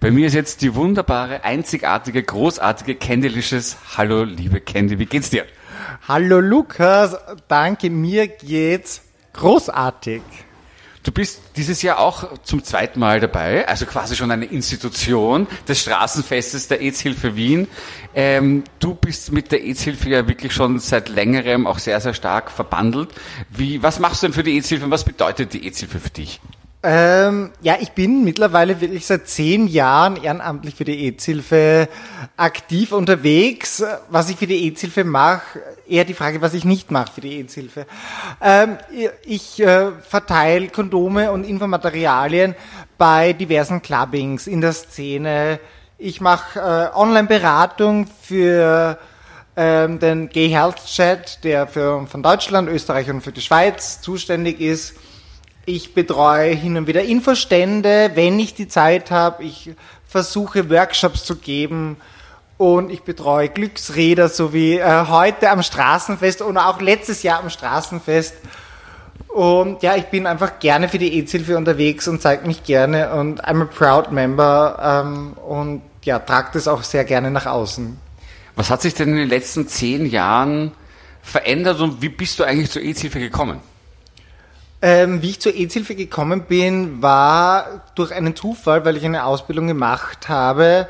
Bei 0.00 0.10
mir 0.10 0.26
ist 0.26 0.34
jetzt 0.34 0.62
die 0.62 0.74
wunderbare, 0.74 1.44
einzigartige, 1.44 2.24
großartige 2.24 2.96
Candy 2.96 3.28
Licious. 3.28 3.76
Hallo, 3.96 4.24
liebe 4.24 4.60
Candy, 4.60 4.98
wie 4.98 5.06
geht's 5.06 5.30
dir? 5.30 5.46
Hallo 6.08 6.40
Lukas, 6.40 7.16
danke, 7.46 7.88
mir 7.88 8.26
geht's 8.26 9.11
großartig. 9.32 10.22
Du 11.02 11.10
bist 11.10 11.40
dieses 11.56 11.82
Jahr 11.82 11.98
auch 11.98 12.42
zum 12.44 12.62
zweiten 12.62 13.00
Mal 13.00 13.18
dabei, 13.18 13.66
also 13.66 13.86
quasi 13.86 14.14
schon 14.14 14.30
eine 14.30 14.44
Institution 14.44 15.48
des 15.66 15.80
Straßenfestes 15.80 16.68
der 16.68 16.80
AIDS-Hilfe 16.80 17.34
Wien. 17.34 17.66
Ähm, 18.14 18.62
du 18.78 18.94
bist 18.94 19.32
mit 19.32 19.50
der 19.50 19.62
AIDS-Hilfe 19.64 20.10
ja 20.10 20.28
wirklich 20.28 20.52
schon 20.52 20.78
seit 20.78 21.08
längerem 21.08 21.66
auch 21.66 21.80
sehr, 21.80 22.00
sehr 22.00 22.14
stark 22.14 22.52
verbandelt. 22.52 23.08
Wie, 23.50 23.82
was 23.82 23.98
machst 23.98 24.22
du 24.22 24.28
denn 24.28 24.34
für 24.34 24.44
die 24.44 24.54
AIDS-Hilfe 24.54 24.84
und 24.84 24.92
was 24.92 25.02
bedeutet 25.02 25.52
die 25.54 25.64
AIDS-Hilfe 25.64 25.98
für 25.98 26.10
dich? 26.10 26.40
Ähm, 26.84 27.52
ja, 27.60 27.76
ich 27.78 27.92
bin 27.92 28.24
mittlerweile 28.24 28.80
wirklich 28.80 29.06
seit 29.06 29.28
zehn 29.28 29.68
Jahren 29.68 30.20
ehrenamtlich 30.20 30.74
für 30.74 30.84
die 30.84 31.04
AIDS-Hilfe 31.04 31.88
aktiv 32.36 32.90
unterwegs. 32.90 33.84
Was 34.10 34.30
ich 34.30 34.36
für 34.36 34.48
die 34.48 34.64
AIDS-Hilfe 34.64 35.04
mache, 35.04 35.60
eher 35.86 36.04
die 36.04 36.14
Frage, 36.14 36.40
was 36.40 36.54
ich 36.54 36.64
nicht 36.64 36.90
mache 36.90 37.12
für 37.12 37.20
die 37.20 37.36
AIDS-Hilfe. 37.36 37.86
Ähm, 38.40 38.78
ich 39.24 39.62
äh, 39.62 39.92
verteile 40.02 40.68
Kondome 40.68 41.30
und 41.30 41.44
Infomaterialien 41.44 42.56
bei 42.98 43.32
diversen 43.32 43.80
Clubbings 43.80 44.48
in 44.48 44.60
der 44.60 44.72
Szene. 44.72 45.60
Ich 45.98 46.20
mache 46.20 46.58
äh, 46.58 46.96
Online-Beratung 46.96 48.08
für 48.22 48.98
ähm, 49.56 50.00
den 50.00 50.28
Gay 50.30 50.48
Health 50.48 50.84
Chat, 50.86 51.44
der 51.44 51.68
für, 51.68 52.08
von 52.08 52.24
Deutschland, 52.24 52.68
Österreich 52.68 53.08
und 53.08 53.20
für 53.20 53.30
die 53.30 53.40
Schweiz 53.40 54.00
zuständig 54.00 54.60
ist. 54.60 54.94
Ich 55.64 55.94
betreue 55.94 56.50
hin 56.50 56.76
und 56.76 56.88
wieder 56.88 57.02
Infostände, 57.02 58.10
wenn 58.14 58.40
ich 58.40 58.54
die 58.54 58.66
Zeit 58.66 59.12
habe. 59.12 59.44
Ich 59.44 59.70
versuche 60.08 60.68
Workshops 60.70 61.24
zu 61.24 61.36
geben 61.36 61.96
und 62.58 62.90
ich 62.90 63.02
betreue 63.02 63.48
Glücksräder, 63.48 64.28
so 64.28 64.52
wie 64.52 64.78
äh, 64.78 65.06
heute 65.06 65.50
am 65.50 65.62
Straßenfest 65.62 66.42
und 66.42 66.58
auch 66.58 66.80
letztes 66.80 67.22
Jahr 67.22 67.40
am 67.40 67.48
Straßenfest. 67.48 68.34
Und 69.28 69.84
ja, 69.84 69.94
ich 69.94 70.06
bin 70.06 70.26
einfach 70.26 70.58
gerne 70.58 70.88
für 70.88 70.98
die 70.98 71.12
AIDS-Hilfe 71.14 71.56
unterwegs 71.56 72.08
und 72.08 72.20
zeige 72.20 72.44
mich 72.46 72.64
gerne 72.64 73.12
und 73.12 73.44
I'm 73.44 73.62
a 73.62 73.64
proud 73.64 74.10
member 74.10 75.04
ähm, 75.04 75.34
und 75.34 75.82
ja, 76.02 76.18
trage 76.18 76.50
das 76.54 76.66
auch 76.66 76.82
sehr 76.82 77.04
gerne 77.04 77.30
nach 77.30 77.46
außen. 77.46 77.96
Was 78.56 78.68
hat 78.68 78.82
sich 78.82 78.94
denn 78.94 79.10
in 79.10 79.16
den 79.16 79.28
letzten 79.28 79.68
zehn 79.68 80.06
Jahren 80.06 80.72
verändert 81.22 81.80
und 81.80 82.02
wie 82.02 82.08
bist 82.08 82.40
du 82.40 82.44
eigentlich 82.44 82.70
zur 82.70 82.82
AIDS-Hilfe 82.82 83.20
gekommen? 83.20 83.60
Ähm, 84.84 85.22
wie 85.22 85.30
ich 85.30 85.40
zur 85.40 85.54
AIDS-Hilfe 85.54 85.94
gekommen 85.94 86.42
bin, 86.42 87.00
war 87.02 87.84
durch 87.94 88.12
einen 88.12 88.34
Zufall, 88.34 88.84
weil 88.84 88.96
ich 88.96 89.04
eine 89.04 89.24
Ausbildung 89.24 89.68
gemacht 89.68 90.28
habe 90.28 90.88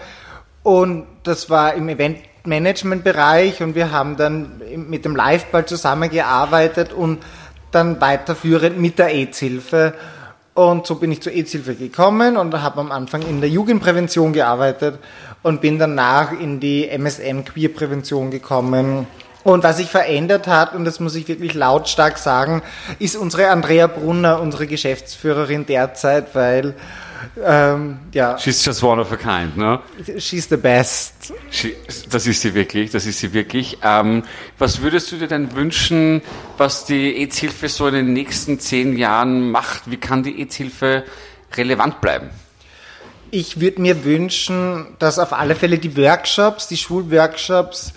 und 0.62 1.06
das 1.24 1.50
war 1.50 1.74
im 1.74 1.88
Eventmanagement-Bereich 1.88 3.62
und 3.62 3.74
wir 3.74 3.90
haben 3.90 4.16
dann 4.16 4.62
mit 4.88 5.04
dem 5.04 5.14
Liveball 5.14 5.66
zusammengearbeitet 5.66 6.92
und 6.92 7.22
dann 7.70 8.00
weiterführend 8.00 8.78
mit 8.78 8.98
der 8.98 9.08
AIDS-Hilfe. 9.08 9.94
Und 10.54 10.86
so 10.86 10.96
bin 10.96 11.10
ich 11.10 11.22
zur 11.22 11.32
AIDS-Hilfe 11.32 11.74
gekommen 11.74 12.36
und 12.36 12.54
habe 12.60 12.80
am 12.80 12.92
Anfang 12.92 13.22
in 13.22 13.40
der 13.40 13.50
Jugendprävention 13.50 14.32
gearbeitet 14.32 14.98
und 15.42 15.60
bin 15.60 15.78
danach 15.78 16.32
in 16.32 16.60
die 16.60 16.88
MSM 16.88 17.44
Queer-Prävention 17.44 18.30
gekommen 18.30 19.06
und 19.44 19.62
was 19.62 19.78
sich 19.78 19.90
verändert 19.90 20.46
hat, 20.46 20.74
und 20.74 20.84
das 20.84 21.00
muss 21.00 21.14
ich 21.14 21.28
wirklich 21.28 21.54
lautstark 21.54 22.18
sagen, 22.18 22.62
ist 22.98 23.16
unsere 23.16 23.48
Andrea 23.48 23.86
Brunner, 23.86 24.40
unsere 24.40 24.66
Geschäftsführerin 24.66 25.66
derzeit, 25.66 26.34
weil 26.34 26.74
ähm, 27.44 27.98
ja. 28.12 28.38
She's 28.38 28.64
just 28.64 28.82
one 28.82 29.00
of 29.00 29.12
a 29.12 29.16
kind, 29.16 29.56
ne? 29.56 29.80
She's 30.18 30.48
the 30.48 30.56
best. 30.56 31.32
She, 31.50 31.76
das 32.10 32.26
ist 32.26 32.40
sie 32.40 32.54
wirklich, 32.54 32.90
das 32.90 33.06
ist 33.06 33.20
sie 33.20 33.32
wirklich. 33.32 33.78
Ähm, 33.82 34.24
was 34.58 34.80
würdest 34.82 35.12
du 35.12 35.16
dir 35.16 35.28
denn 35.28 35.54
wünschen, 35.54 36.22
was 36.58 36.84
die 36.84 37.16
AIDS-Hilfe 37.16 37.68
so 37.68 37.86
in 37.88 37.94
den 37.94 38.12
nächsten 38.12 38.58
zehn 38.58 38.96
Jahren 38.96 39.50
macht? 39.50 39.90
Wie 39.90 39.96
kann 39.96 40.22
die 40.22 40.40
AIDS-Hilfe 40.40 41.04
relevant 41.56 42.00
bleiben? 42.00 42.30
Ich 43.30 43.60
würde 43.60 43.80
mir 43.80 44.04
wünschen, 44.04 44.88
dass 44.98 45.18
auf 45.18 45.32
alle 45.32 45.54
Fälle 45.54 45.78
die 45.78 45.96
Workshops, 45.96 46.68
die 46.68 46.76
Schulworkshops, 46.76 47.94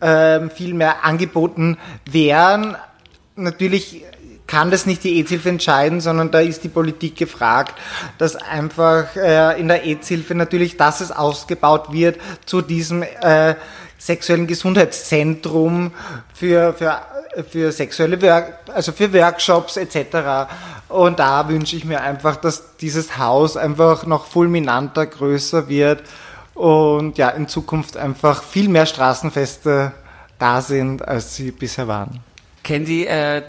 ähm, 0.00 0.50
viel 0.50 0.74
mehr 0.74 1.04
angeboten 1.04 1.78
wären. 2.04 2.76
Natürlich 3.36 4.04
kann 4.50 4.72
das 4.72 4.84
nicht 4.84 5.04
die 5.04 5.20
EZ-Hilfe 5.20 5.48
entscheiden, 5.48 6.00
sondern 6.00 6.32
da 6.32 6.40
ist 6.40 6.64
die 6.64 6.68
Politik 6.68 7.16
gefragt, 7.16 7.74
dass 8.18 8.34
einfach 8.34 9.14
äh, 9.14 9.60
in 9.60 9.68
der 9.68 9.86
EZ-Hilfe 9.86 10.34
natürlich, 10.34 10.76
dass 10.76 11.00
es 11.00 11.12
ausgebaut 11.12 11.92
wird 11.92 12.18
zu 12.46 12.60
diesem 12.60 13.02
äh, 13.02 13.54
sexuellen 13.96 14.48
Gesundheitszentrum 14.48 15.92
für, 16.34 16.74
für, 16.74 17.00
für 17.48 17.70
sexuelle 17.70 18.20
Work, 18.22 18.54
also 18.74 18.90
für 18.90 19.12
Workshops 19.12 19.76
etc. 19.76 20.50
Und 20.88 21.20
da 21.20 21.48
wünsche 21.48 21.76
ich 21.76 21.84
mir 21.84 22.00
einfach, 22.00 22.34
dass 22.34 22.76
dieses 22.78 23.18
Haus 23.18 23.56
einfach 23.56 24.04
noch 24.04 24.26
fulminanter, 24.26 25.06
größer 25.06 25.68
wird 25.68 26.02
und 26.60 27.16
ja, 27.16 27.30
in 27.30 27.48
Zukunft 27.48 27.96
einfach 27.96 28.42
viel 28.42 28.68
mehr 28.68 28.84
Straßenfeste 28.84 29.92
da 30.38 30.60
sind, 30.60 31.06
als 31.06 31.34
sie 31.34 31.52
bisher 31.52 31.88
waren. 31.88 32.20
Candy, 32.62 33.06
äh, 33.06 33.42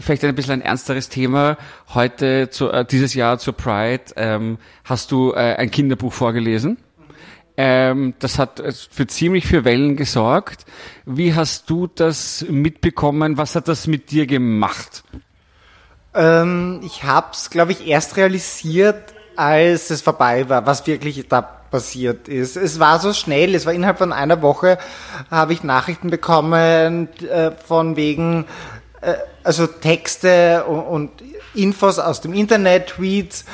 vielleicht 0.00 0.24
ein 0.24 0.34
bisschen 0.34 0.54
ein 0.54 0.62
ernsteres 0.62 1.08
Thema. 1.08 1.56
Heute, 1.94 2.50
zu, 2.50 2.68
äh, 2.70 2.84
dieses 2.84 3.14
Jahr 3.14 3.38
zur 3.38 3.52
Pride, 3.52 4.02
ähm, 4.16 4.58
hast 4.82 5.12
du 5.12 5.32
äh, 5.32 5.54
ein 5.54 5.70
Kinderbuch 5.70 6.12
vorgelesen. 6.12 6.78
Ähm, 7.56 8.14
das 8.18 8.40
hat 8.40 8.58
äh, 8.58 8.72
für 8.72 9.06
ziemlich 9.06 9.46
für 9.46 9.64
Wellen 9.64 9.94
gesorgt. 9.94 10.66
Wie 11.06 11.34
hast 11.34 11.70
du 11.70 11.86
das 11.86 12.44
mitbekommen? 12.48 13.38
Was 13.38 13.54
hat 13.54 13.68
das 13.68 13.86
mit 13.86 14.10
dir 14.10 14.26
gemacht? 14.26 15.04
Ähm, 16.12 16.80
ich 16.84 17.04
habe 17.04 17.28
es, 17.32 17.50
glaube 17.50 17.70
ich, 17.70 17.86
erst 17.86 18.16
realisiert, 18.16 19.14
als 19.36 19.90
es 19.90 20.02
vorbei 20.02 20.48
war, 20.48 20.66
was 20.66 20.84
wirklich 20.88 21.28
da 21.28 21.57
passiert 21.70 22.28
ist. 22.28 22.56
Es 22.56 22.78
war 22.78 22.98
so 22.98 23.12
schnell, 23.12 23.54
es 23.54 23.66
war 23.66 23.72
innerhalb 23.72 23.98
von 23.98 24.12
einer 24.12 24.42
Woche, 24.42 24.78
habe 25.30 25.52
ich 25.52 25.62
Nachrichten 25.62 26.10
bekommen 26.10 27.08
äh, 27.22 27.52
von 27.52 27.96
wegen, 27.96 28.46
äh, 29.00 29.14
also 29.44 29.66
Texte 29.66 30.64
und, 30.64 30.80
und, 30.80 31.10
Infos 31.54 31.98
aus 31.98 32.20
dem 32.20 32.34
Internet, 32.34 32.88
Tweets, 32.88 33.44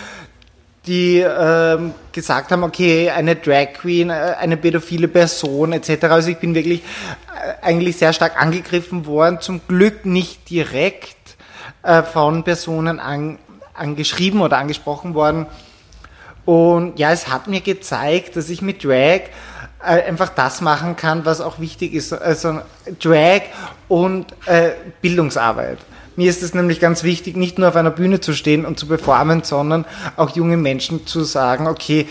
die 0.87 1.19
ähm, 1.21 1.95
gesagt 2.13 2.51
haben, 2.53 2.63
okay, 2.63 3.11
eine 3.11 3.37
Drag 3.37 3.73
Queen, 3.75 4.11
äh, 4.11 4.35
eine 4.39 4.57
pädophile 4.57 5.09
Person 5.09 5.73
etc. 5.73 6.05
Also 6.05 6.31
ich 6.31 6.39
bin 6.39 6.55
wirklich 6.55 6.83
äh, 6.83 7.65
eigentlich 7.65 7.97
sehr 7.97 8.13
stark 8.13 8.41
angegriffen 8.41 9.07
worden, 9.07 9.41
zum 9.41 9.61
Glück 9.67 10.05
nicht 10.05 10.51
direkt 10.51 11.37
äh, 11.83 12.03
von 12.03 12.45
Personen 12.45 13.01
an, 13.01 13.39
angeschrieben 13.73 14.41
oder 14.41 14.59
angesprochen 14.59 15.15
worden, 15.15 15.47
und 16.45 16.99
ja, 16.99 17.13
es 17.13 17.29
hat 17.29 17.47
mir 17.47 17.61
gezeigt, 17.61 18.37
dass 18.37 18.51
ich 18.51 18.61
mit 18.61 18.85
Drag 18.85 19.23
äh, 19.83 20.03
einfach 20.03 20.29
das 20.31 20.61
machen 20.61 20.97
kann, 20.97 21.25
was 21.25 21.41
auch 21.41 21.59
wichtig 21.59 21.95
ist. 21.95 22.13
Also 22.13 22.61
Drag 23.01 23.43
und 23.89 24.27
äh, 24.47 24.71
Bildungsarbeit. 25.01 25.79
Mir 26.17 26.31
ist 26.31 26.43
es 26.43 26.55
nämlich 26.55 26.81
ganz 26.81 27.03
wichtig, 27.03 27.37
nicht 27.37 27.59
nur 27.59 27.69
auf 27.69 27.77
einer 27.77 27.91
Bühne 27.91 28.21
zu 28.21 28.35
stehen 28.35 28.65
und 28.65 28.79
zu 28.79 28.87
performen, 28.87 29.43
sondern 29.43 29.85
auch 30.17 30.31
jungen 30.31 30.63
Menschen 30.63 31.07
zu 31.07 31.25
sagen, 31.25 31.67
okay, 31.67 32.07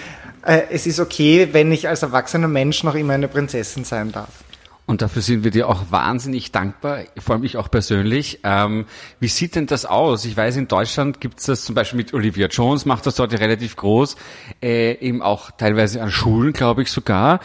äh, 0.45 0.61
es 0.71 0.85
ist 0.85 0.99
okay, 0.99 1.49
wenn 1.51 1.71
ich 1.71 1.87
als 1.87 2.03
erwachsener 2.03 2.47
Mensch 2.47 2.83
noch 2.83 2.95
immer 2.95 3.13
eine 3.13 3.27
Prinzessin 3.27 3.85
sein 3.85 4.11
darf. 4.11 4.42
Und 4.85 5.01
dafür 5.01 5.21
sind 5.21 5.45
wir 5.45 5.51
dir 5.51 5.69
auch 5.69 5.91
wahnsinnig 5.91 6.51
dankbar, 6.51 7.03
vor 7.17 7.35
allem 7.35 7.45
ich 7.45 7.55
auch 7.55 7.71
persönlich. 7.71 8.41
Ähm, 8.43 8.85
wie 9.21 9.29
sieht 9.29 9.55
denn 9.55 9.65
das 9.65 9.85
aus? 9.85 10.25
Ich 10.25 10.35
weiß, 10.35 10.57
in 10.57 10.67
Deutschland 10.67 11.21
gibt 11.21 11.39
es 11.39 11.45
das 11.45 11.63
zum 11.63 11.73
Beispiel 11.73 11.97
mit 11.97 12.13
Olivia 12.13 12.47
Jones, 12.47 12.85
macht 12.85 13.05
das 13.05 13.15
dort 13.15 13.31
relativ 13.39 13.77
groß, 13.77 14.17
äh, 14.61 14.97
eben 14.99 15.21
auch 15.21 15.51
teilweise 15.51 16.01
an 16.01 16.11
Schulen, 16.11 16.51
glaube 16.51 16.81
ich 16.81 16.91
sogar. 16.91 17.39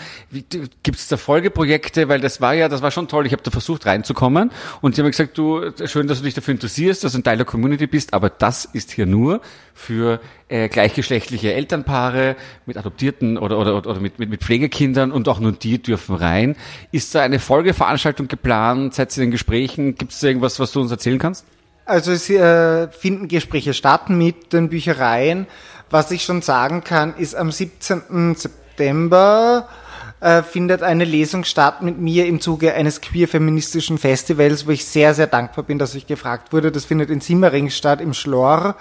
Gibt 0.82 0.98
es 0.98 1.06
da 1.06 1.16
Folgeprojekte? 1.16 2.08
Weil 2.08 2.20
das 2.20 2.40
war 2.40 2.54
ja, 2.54 2.68
das 2.68 2.82
war 2.82 2.90
schon 2.90 3.06
toll. 3.06 3.24
Ich 3.26 3.32
habe 3.32 3.42
da 3.42 3.52
versucht 3.52 3.86
reinzukommen 3.86 4.50
und 4.80 4.96
sie 4.96 5.02
haben 5.02 5.10
gesagt, 5.10 5.38
du, 5.38 5.70
schön, 5.86 6.08
dass 6.08 6.18
du 6.18 6.24
dich 6.24 6.34
dafür 6.34 6.54
interessierst, 6.54 7.04
dass 7.04 7.12
du 7.12 7.18
ein 7.18 7.24
Teil 7.24 7.36
der 7.36 7.46
Community 7.46 7.86
bist, 7.86 8.14
aber 8.14 8.30
das 8.30 8.64
ist 8.64 8.90
hier 8.90 9.06
nur 9.06 9.42
für 9.74 10.20
äh, 10.48 10.68
gleichgeschlechtliche 10.68 11.52
Elternpaare 11.52 12.36
mit 12.66 12.76
Adoptierten 12.76 13.38
oder, 13.38 13.58
oder, 13.58 13.76
oder 13.76 14.00
mit, 14.00 14.18
mit, 14.18 14.30
mit 14.30 14.42
Pflegekindern 14.42 15.12
und 15.12 15.28
auch 15.28 15.40
nur 15.40 15.52
die 15.52 15.82
dürfen 15.82 16.14
rein. 16.14 16.56
Ist 16.90 17.14
da 17.14 17.22
eine 17.22 17.38
Folgeveranstaltung 17.38 18.28
geplant? 18.28 18.94
Seid 18.94 19.16
ihr 19.16 19.24
in 19.24 19.30
Gesprächen? 19.30 19.94
Gibt 19.96 20.12
es 20.12 20.22
irgendwas, 20.22 20.58
was 20.58 20.72
du 20.72 20.80
uns 20.80 20.90
erzählen 20.90 21.18
kannst? 21.18 21.44
Also 21.84 22.12
es 22.12 22.28
äh, 22.28 22.88
finden 22.88 23.28
Gespräche 23.28 23.72
statt 23.72 24.10
mit 24.10 24.52
den 24.52 24.68
Büchereien. 24.68 25.46
Was 25.90 26.10
ich 26.10 26.22
schon 26.22 26.42
sagen 26.42 26.84
kann, 26.84 27.14
ist 27.16 27.34
am 27.34 27.50
17. 27.50 28.34
September 28.34 29.68
äh, 30.20 30.42
findet 30.42 30.82
eine 30.82 31.04
Lesung 31.04 31.44
statt 31.44 31.82
mit 31.82 31.98
mir 31.98 32.26
im 32.26 32.40
Zuge 32.40 32.74
eines 32.74 33.00
queer-feministischen 33.00 33.98
Festivals, 33.98 34.66
wo 34.66 34.70
ich 34.70 34.84
sehr, 34.84 35.14
sehr 35.14 35.26
dankbar 35.26 35.64
bin, 35.64 35.78
dass 35.78 35.94
ich 35.94 36.06
gefragt 36.06 36.52
wurde. 36.52 36.72
Das 36.72 36.84
findet 36.84 37.10
in 37.10 37.20
Simmering 37.20 37.70
statt, 37.70 38.00
im 38.00 38.14
Schlor. 38.14 38.76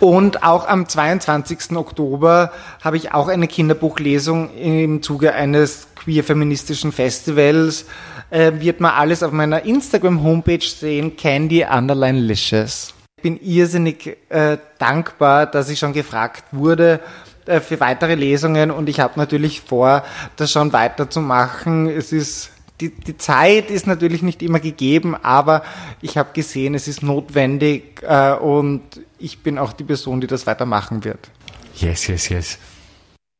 Und 0.00 0.42
auch 0.42 0.68
am 0.68 0.88
22. 0.88 1.76
Oktober 1.76 2.52
habe 2.82 2.96
ich 2.96 3.12
auch 3.14 3.28
eine 3.28 3.48
Kinderbuchlesung 3.48 4.54
im 4.54 5.02
Zuge 5.02 5.32
eines 5.32 5.88
queer-feministischen 5.96 6.92
Festivals. 6.92 7.86
Äh, 8.30 8.52
wird 8.60 8.80
man 8.80 8.92
alles 8.92 9.22
auf 9.22 9.32
meiner 9.32 9.64
Instagram-Homepage 9.64 10.66
sehen, 10.66 11.16
Candy 11.16 11.64
Underline 11.64 12.18
Licious. 12.18 12.92
Ich 13.16 13.22
bin 13.22 13.40
irrsinnig 13.40 14.18
äh, 14.28 14.58
dankbar, 14.78 15.46
dass 15.46 15.70
ich 15.70 15.78
schon 15.78 15.94
gefragt 15.94 16.44
wurde 16.52 17.00
äh, 17.46 17.60
für 17.60 17.80
weitere 17.80 18.14
Lesungen 18.14 18.70
und 18.70 18.88
ich 18.88 19.00
habe 19.00 19.18
natürlich 19.18 19.60
vor, 19.60 20.04
das 20.36 20.52
schon 20.52 20.72
weiterzumachen. 20.72 21.88
Es 21.88 22.12
ist 22.12 22.50
die, 22.80 22.90
die 22.90 23.16
Zeit 23.16 23.70
ist 23.70 23.86
natürlich 23.86 24.22
nicht 24.22 24.42
immer 24.42 24.60
gegeben, 24.60 25.14
aber 25.14 25.62
ich 26.02 26.18
habe 26.18 26.30
gesehen, 26.34 26.74
es 26.74 26.88
ist 26.88 27.02
notwendig 27.02 28.02
äh, 28.02 28.32
und 28.32 28.82
ich 29.18 29.42
bin 29.42 29.58
auch 29.58 29.72
die 29.72 29.84
Person, 29.84 30.20
die 30.20 30.26
das 30.26 30.46
weitermachen 30.46 31.04
wird. 31.04 31.30
Yes, 31.76 32.06
yes, 32.06 32.28
yes. 32.28 32.58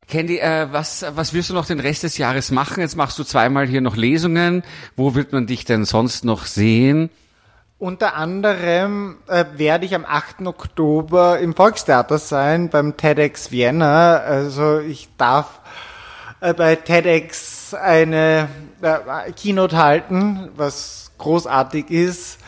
Candy, 0.08 0.38
äh, 0.38 0.68
was, 0.70 1.04
was 1.14 1.34
wirst 1.34 1.50
du 1.50 1.54
noch 1.54 1.66
den 1.66 1.80
Rest 1.80 2.04
des 2.04 2.16
Jahres 2.16 2.50
machen? 2.50 2.80
Jetzt 2.80 2.96
machst 2.96 3.18
du 3.18 3.24
zweimal 3.24 3.66
hier 3.66 3.80
noch 3.80 3.96
Lesungen. 3.96 4.62
Wo 4.94 5.14
wird 5.14 5.32
man 5.32 5.46
dich 5.46 5.64
denn 5.64 5.84
sonst 5.84 6.24
noch 6.24 6.46
sehen? 6.46 7.10
Unter 7.78 8.16
anderem 8.16 9.18
äh, 9.26 9.44
werde 9.56 9.84
ich 9.84 9.94
am 9.94 10.06
8. 10.06 10.46
Oktober 10.46 11.38
im 11.38 11.54
Volkstheater 11.54 12.16
sein, 12.16 12.70
beim 12.70 12.96
TEDx 12.96 13.50
Vienna. 13.50 14.16
Also 14.16 14.78
ich 14.78 15.10
darf 15.18 15.60
äh, 16.40 16.54
bei 16.54 16.76
TEDx 16.76 17.74
eine 17.74 18.48
äh, 18.80 19.30
Keynote 19.32 19.76
halten, 19.76 20.48
was 20.56 21.10
großartig 21.18 21.90
ist. 21.90 22.38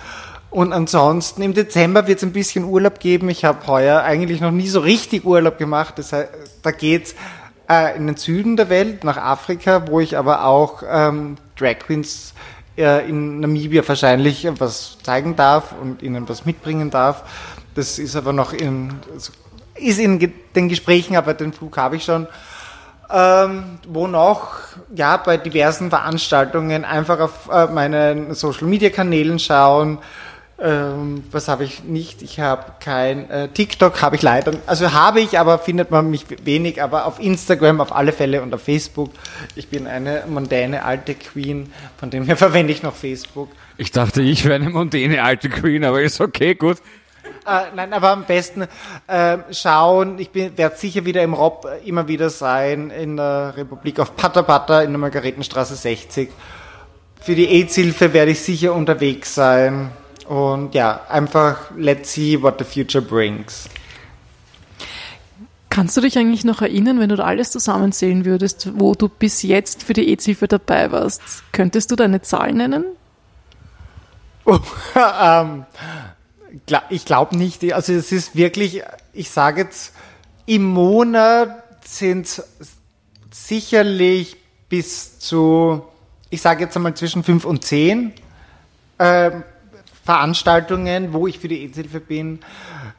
Und 0.49 0.73
ansonsten 0.73 1.43
im 1.43 1.53
Dezember 1.53 2.07
wird 2.07 2.19
es 2.19 2.25
ein 2.25 2.33
bisschen 2.33 2.65
Urlaub 2.65 2.99
geben. 2.99 3.29
Ich 3.29 3.45
habe 3.45 3.67
heuer 3.67 4.01
eigentlich 4.03 4.41
noch 4.41 4.51
nie 4.51 4.69
so 4.69 4.81
richtig 4.81 5.27
Urlaub 5.27 5.59
gemacht. 5.59 5.99
Das 5.99 6.15
heißt, 6.15 6.31
da 6.63 6.71
geht's 6.71 7.15
äh, 7.69 7.95
in 7.99 8.07
den 8.07 8.17
Süden 8.17 8.57
der 8.57 8.71
Welt, 8.71 9.05
nach 9.05 9.19
Afrika, 9.19 9.89
wo 9.89 10.01
ich 10.01 10.17
aber 10.17 10.47
auch 10.47 10.83
ähm, 10.89 11.37
Drag 11.59 11.81
Queens 11.81 12.33
in 12.79 13.41
Namibia 13.41 13.87
wahrscheinlich 13.87 14.47
was 14.59 14.99
zeigen 15.03 15.37
darf 15.37 15.75
und 15.81 16.03
ihnen 16.03 16.29
was 16.29 16.45
mitbringen 16.45 16.91
darf. 16.91 17.25
Das 17.75 17.99
ist 17.99 18.17
aber 18.17 18.33
noch 18.33 18.53
in, 18.53 18.95
ist 19.75 19.99
in 19.99 20.33
den 20.55 20.69
Gesprächen, 20.69 21.17
aber 21.17 21.35
den 21.35 21.53
Flug 21.53 21.77
habe 21.77 21.97
ich 21.97 22.05
schon. 22.05 22.27
Ähm, 23.11 23.79
wo 23.89 24.07
noch, 24.07 24.51
ja, 24.95 25.17
bei 25.17 25.39
diversen 25.39 25.89
Veranstaltungen 25.89 26.85
einfach 26.85 27.21
auf 27.21 27.49
äh, 27.51 27.67
meinen 27.67 28.35
Social 28.35 28.67
Media 28.67 28.91
Kanälen 28.91 29.39
schauen, 29.39 29.99
ähm, 30.61 31.23
was 31.31 31.47
habe 31.47 31.63
ich 31.63 31.85
nicht? 31.85 32.21
Ich 32.23 32.41
habe 32.41 32.73
kein 32.81 33.31
äh, 33.31 33.49
TikTok, 33.49 34.03
habe 34.03 34.17
ich 34.17 34.23
leider. 34.23 34.55
Also 34.67 34.93
habe 34.93 35.21
ich, 35.21 35.39
aber 35.39 35.59
findet 35.59 35.93
man 35.93 36.11
mich 36.11 36.25
wenig. 36.45 36.83
Aber 36.83 37.07
auf 37.07 37.21
Instagram 37.21 37.81
auf 37.81 37.95
alle 37.95 38.13
Fälle 38.13 38.43
und 38.43 38.53
auf 38.53 38.63
Facebook. 38.63 39.11
Ich 39.55 39.69
bin 39.69 39.87
eine 39.87 40.25
mondäne 40.27 40.85
alte 40.85 41.15
Queen, 41.15 41.73
von 41.97 42.11
dem 42.11 42.25
her 42.25 42.37
verwende 42.37 42.73
ich 42.73 42.83
noch 42.83 42.97
Facebook. 42.97 43.51
Ich 43.77 43.93
dachte, 43.93 44.21
ich 44.21 44.45
wäre 44.45 44.57
eine 44.57 44.71
mondäne 44.71 45.23
alte 45.23 45.49
Queen, 45.49 45.85
aber 45.85 46.03
ist 46.03 46.21
okay, 46.21 46.57
gut. 46.57 46.79
Äh, 47.47 47.75
nein, 47.77 47.93
aber 47.93 48.11
am 48.11 48.25
besten 48.25 48.67
äh, 49.07 49.39
schauen. 49.53 50.19
Ich 50.19 50.31
werde 50.35 50.77
sicher 50.77 51.05
wieder 51.05 51.23
im 51.23 51.35
Rob 51.35 51.69
immer 51.85 52.09
wieder 52.09 52.31
sein 52.31 52.91
in 52.91 53.17
der 53.17 53.55
Republik 53.57 54.01
auf 54.01 54.17
Patapata 54.17 54.83
in 54.83 54.91
der 54.91 54.99
Margaretenstraße 54.99 55.77
60. 55.77 56.31
Für 57.21 57.35
die 57.37 57.47
AIDS-Hilfe 57.47 58.13
werde 58.13 58.33
ich 58.33 58.41
sicher 58.41 58.73
unterwegs 58.75 59.37
sein. 59.37 59.91
Und 60.29 60.75
ja, 60.75 61.01
einfach 61.09 61.71
let's 61.75 62.13
see 62.13 62.41
what 62.41 62.59
the 62.59 62.65
future 62.65 63.03
brings. 63.03 63.67
Kannst 65.71 65.97
du 65.97 66.03
dich 66.03 66.19
eigentlich 66.19 66.45
noch 66.45 66.61
erinnern, 66.61 67.01
wenn 67.01 67.09
du 67.09 67.25
alles 67.25 67.51
zusammenzählen 67.51 68.27
würdest, 68.27 68.79
wo 68.79 68.95
du 68.95 69.09
bis 69.09 69.43
jetzt 69.43 69.85
für 69.85 69.95
die 69.95 70.13
EZ-Hilfe 70.13 70.47
dabei 70.47 70.93
warst? 70.93 71.23
Könntest 71.53 71.91
du 71.91 71.97
da 71.97 72.05
eine 72.05 72.21
Zahl 72.21 72.53
nennen? 72.53 72.85
Oh, 74.45 74.59
ähm, 75.21 75.65
ich 76.91 77.05
glaube 77.07 77.37
nicht. 77.37 77.73
Also 77.73 77.95
es 77.95 78.13
ist 78.13 78.37
wirklich, 78.37 78.83
ich 79.15 79.31
sage 79.31 79.63
jetzt, 79.63 79.95
im 80.45 80.65
Monat 80.65 81.65
sind 81.87 82.43
sicherlich 83.31 84.37
bis 84.69 85.19
zu, 85.21 85.83
ich 86.29 86.43
sage 86.43 86.65
jetzt 86.65 86.77
einmal 86.77 86.95
zwischen 86.95 87.25
fünf 87.25 87.47
und 87.47 87.65
zehn. 87.65 88.13
Ähm, 88.99 89.43
Veranstaltungen, 90.09 91.13
wo 91.13 91.27
ich 91.27 91.39
für 91.39 91.49
die 91.49 91.61
AIDS-Hilfe 91.65 92.01
bin, 92.01 92.39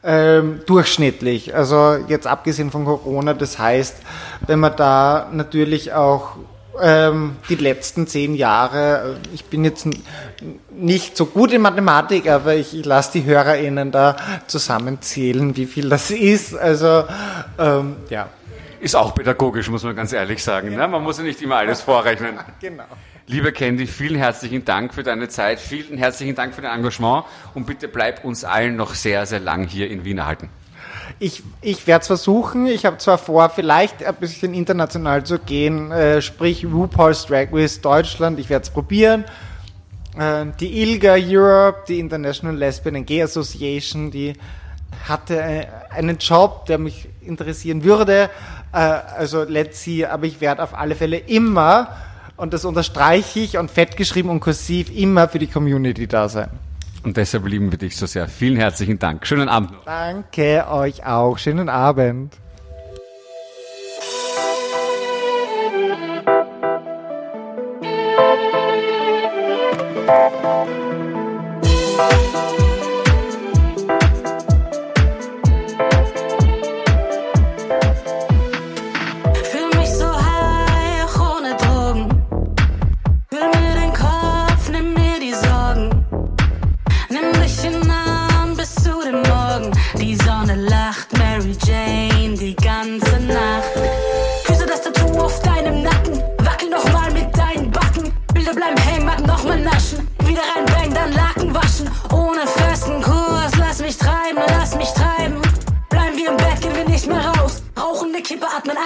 ähm, 0.04 0.60
durchschnittlich. 0.68 1.56
Also 1.56 1.98
jetzt 2.08 2.28
abgesehen 2.28 2.70
von 2.70 2.86
Corona, 2.86 3.34
das 3.34 3.58
heißt, 3.58 3.98
wenn 4.46 4.60
man 4.60 4.76
da 4.76 5.28
natürlich 5.32 5.92
auch 5.94 6.36
ähm, 6.80 7.38
die 7.50 7.56
letzten 7.56 8.06
zehn 8.06 8.36
Jahre, 8.36 9.16
ich 9.34 9.46
bin 9.46 9.66
jetzt 9.66 9.88
nicht 10.70 11.18
so 11.18 11.26
gut 11.26 11.52
in 11.52 11.64
Mathematik, 11.64 12.30
aber 12.30 12.54
ich, 12.54 12.78
ich 12.78 12.86
lasse 12.86 13.14
die 13.14 13.26
HörerInnen 13.26 13.92
da 13.92 14.16
zusammenzählen, 14.46 15.58
wie 15.58 15.66
viel 15.66 15.90
das 15.90 16.12
ist. 16.12 16.56
Also 16.56 17.06
ähm, 17.58 17.96
ja. 18.12 18.30
Ist 18.82 18.96
auch 18.96 19.14
pädagogisch, 19.14 19.70
muss 19.70 19.84
man 19.84 19.96
ganz 19.96 20.14
ehrlich 20.14 20.42
sagen. 20.42 20.70
Ne? 20.76 20.88
Man 20.88 21.04
muss 21.04 21.18
ja 21.18 21.24
nicht 21.24 21.42
immer 21.42 21.58
alles 21.58 21.82
vorrechnen. 21.82 22.40
genau. 22.62 22.86
Liebe 23.28 23.52
Candy, 23.52 23.86
vielen 23.86 24.18
herzlichen 24.18 24.66
Dank 24.66 24.94
für 24.94 25.04
deine 25.04 25.28
Zeit, 25.28 25.60
vielen 25.60 25.98
herzlichen 25.98 26.34
Dank 26.34 26.56
für 26.56 26.62
dein 26.62 26.78
Engagement 26.78 27.26
und 27.54 27.68
bitte 27.68 27.88
bleib 27.88 28.24
uns 28.24 28.44
allen 28.44 28.76
noch 28.76 28.96
sehr, 28.96 29.26
sehr 29.26 29.40
lang 29.40 29.68
hier 29.68 29.92
in 29.92 30.04
Wien 30.04 30.18
erhalten. 30.18 30.50
Ich, 31.20 31.44
ich 31.62 31.86
werde 31.86 32.02
es 32.02 32.08
versuchen. 32.08 32.66
Ich 32.66 32.86
habe 32.86 32.98
zwar 32.98 33.18
vor, 33.18 33.50
vielleicht 33.50 34.04
ein 34.04 34.16
bisschen 34.16 34.54
international 34.54 35.26
zu 35.26 35.38
gehen, 35.38 35.92
äh, 35.92 36.22
sprich 36.22 36.66
RuPaul's 36.66 37.26
Drag 37.26 37.50
Race 37.52 37.82
Deutschland. 37.82 38.40
Ich 38.40 38.50
werde 38.50 38.64
es 38.64 38.70
probieren. 38.70 39.26
Äh, 40.18 40.46
die 40.60 40.82
ILGA 40.82 41.18
Europe, 41.20 41.84
die 41.88 42.00
International 42.00 42.56
Lesbian 42.56 42.96
and 42.96 43.08
Gay 43.08 43.22
Association, 43.22 44.10
die 44.10 44.34
hatte 45.08 45.40
äh, 45.40 45.68
einen 45.92 46.18
Job, 46.18 46.66
der 46.66 46.78
mich 46.78 47.10
interessieren 47.22 47.84
würde. 47.84 48.30
Äh, 48.72 48.78
also 48.78 49.44
let's 49.44 49.84
see, 49.84 50.06
aber 50.06 50.26
ich 50.26 50.42
werde 50.42 50.64
auf 50.64 50.74
alle 50.74 50.96
Fälle 50.96 51.18
immer 51.18 51.96
und 52.38 52.54
das 52.54 52.66
unterstreiche 52.66 53.40
ich 53.40 53.58
und 53.58 53.70
fett 53.70 53.98
geschrieben 53.98 54.30
und 54.30 54.40
kursiv 54.40 54.90
immer 54.96 55.28
für 55.28 55.40
die 55.40 55.48
Community 55.48 56.08
da 56.08 56.30
sein. 56.30 56.50
Und 57.04 57.18
deshalb 57.18 57.46
lieben 57.48 57.72
wir 57.72 57.78
dich 57.78 57.96
so 57.96 58.06
sehr. 58.06 58.28
Vielen 58.28 58.58
herzlichen 58.58 59.00
Dank. 59.00 59.26
Schönen 59.26 59.50
Abend 59.50 59.72
noch. 59.72 59.86
Danke 59.86 60.66
euch 60.70 61.06
auch. 61.06 61.38
Schönen 61.38 61.70
Abend. 61.70 62.36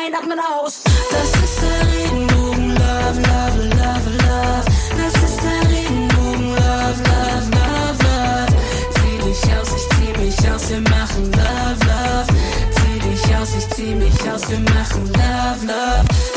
einatmen 0.05 0.39
aus. 0.39 0.81
Das 1.11 1.29
ist 1.43 1.61
der 1.61 1.93
Regenbogen, 1.93 2.69
love, 2.69 3.19
love, 3.21 3.59
love, 3.77 4.09
love. 4.27 4.65
Das 4.97 5.13
ist 5.23 5.39
der 5.41 5.69
Regenbogen, 5.69 6.49
love, 6.49 6.99
love, 7.09 7.47
love, 7.57 7.99
love. 8.03 8.53
Zieh 8.95 9.17
dich 9.25 9.43
aus, 9.55 9.69
ich 9.75 9.87
zieh 9.95 10.13
mich 10.21 10.51
aus, 10.51 10.69
wir 10.69 10.81
machen 10.81 11.31
love, 11.31 11.85
love. 11.85 12.27
Zieh 12.71 12.99
dich 12.99 13.35
aus, 13.35 13.55
ich 13.57 13.69
zieh 13.75 13.95
mich 13.95 14.31
aus, 14.31 14.49
wir 14.49 14.59
machen 14.59 15.05
love, 15.07 15.65
love. 15.65 16.32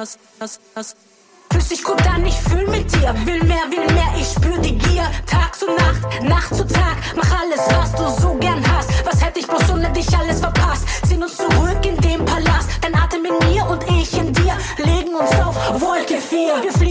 Fühl 0.00 1.62
dich 1.62 1.84
gut 1.84 2.06
an, 2.08 2.24
ich 2.24 2.34
fühl 2.34 2.66
mit 2.68 2.90
dir. 2.90 3.14
Will 3.26 3.42
mehr, 3.44 3.64
will 3.68 3.84
mehr, 3.92 4.14
ich 4.18 4.28
spür 4.28 4.56
die 4.58 4.78
Gier. 4.78 5.04
Tag 5.26 5.54
zu 5.54 5.66
Nacht, 5.66 6.22
Nacht 6.22 6.54
zu 6.54 6.66
Tag. 6.66 6.96
Mach 7.16 7.30
alles, 7.38 7.60
was 7.68 7.92
du 7.92 8.22
so 8.22 8.34
gern 8.36 8.64
hast. 8.72 8.88
Was 9.04 9.22
hätte 9.22 9.40
ich 9.40 9.46
bloß 9.46 9.70
ohne 9.70 9.92
dich 9.92 10.08
alles 10.16 10.40
verpasst? 10.40 10.86
Ziehen 11.06 11.22
uns 11.22 11.36
zurück 11.36 11.84
in 11.84 11.96
den 11.98 12.24
Palast. 12.24 12.70
Dein 12.80 12.94
Atem 12.94 13.26
in 13.26 13.48
mir 13.50 13.66
und 13.66 13.84
ich 13.90 14.16
in 14.16 14.32
dir. 14.32 14.56
Legen 14.78 15.14
uns 15.14 15.32
auf 15.32 15.54
Wolke 15.78 16.16
4. 16.16 16.62
Wir 16.62 16.72
fliegen 16.72 16.89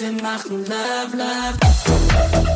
wir 0.00 0.12
machen 0.12 0.64
love, 0.66 1.16
love. 1.16 2.55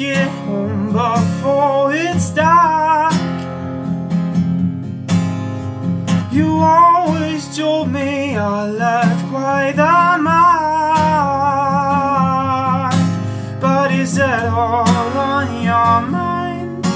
It 0.00 0.28
home 0.46 0.92
before 0.92 1.92
it's 1.92 2.30
dark? 2.30 3.12
You 6.32 6.48
always 6.60 7.56
told 7.56 7.90
me 7.90 8.36
I 8.36 8.66
left 8.70 9.28
quite 9.28 9.78
a 9.78 10.18
mark. 10.18 10.40
But 13.60 13.92
is 13.92 14.14
that 14.16 14.46
all 14.48 14.88
on 14.88 15.62
your 15.62 16.00
mind? 16.08 16.86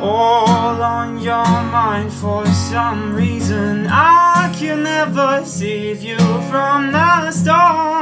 All 0.00 0.82
on 0.82 1.18
your 1.18 1.62
mind 1.72 2.12
for 2.12 2.46
some 2.46 3.14
reason 3.14 3.86
I 3.88 4.54
can 4.58 4.84
never 4.84 5.44
save 5.44 6.02
you 6.02 6.18
from 6.50 6.92
the 6.92 7.30
storm. 7.30 7.97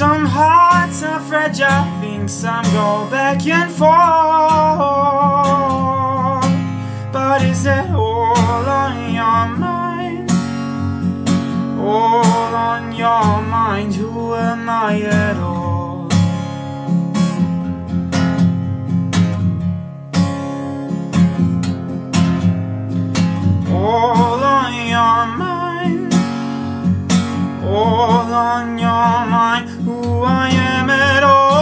Some 0.00 0.24
hearts 0.24 1.02
are 1.02 1.20
fragile, 1.20 1.84
things, 2.00 2.32
some 2.32 2.64
go 2.72 3.06
back 3.10 3.46
and 3.46 3.70
forth. 3.70 3.90
But 7.12 7.42
is 7.42 7.64
that 7.64 7.90
all 7.90 8.34
on 8.34 9.12
your 9.12 9.46
mind? 9.58 10.30
All 11.78 12.54
on 12.54 12.94
your 12.94 13.42
mind, 13.42 13.94
who 13.94 14.34
am 14.36 14.70
I 14.70 15.02
at 15.02 15.36
all? 15.36 16.08
All 23.70 24.42
on 24.42 24.72
your 24.88 25.26
mind 25.36 25.49
all 27.76 28.32
on 28.32 28.78
your 28.78 29.26
mind 29.26 29.68
who 29.84 30.22
I 30.22 30.50
am 30.50 30.90
at 30.90 31.22
all. 31.22 31.59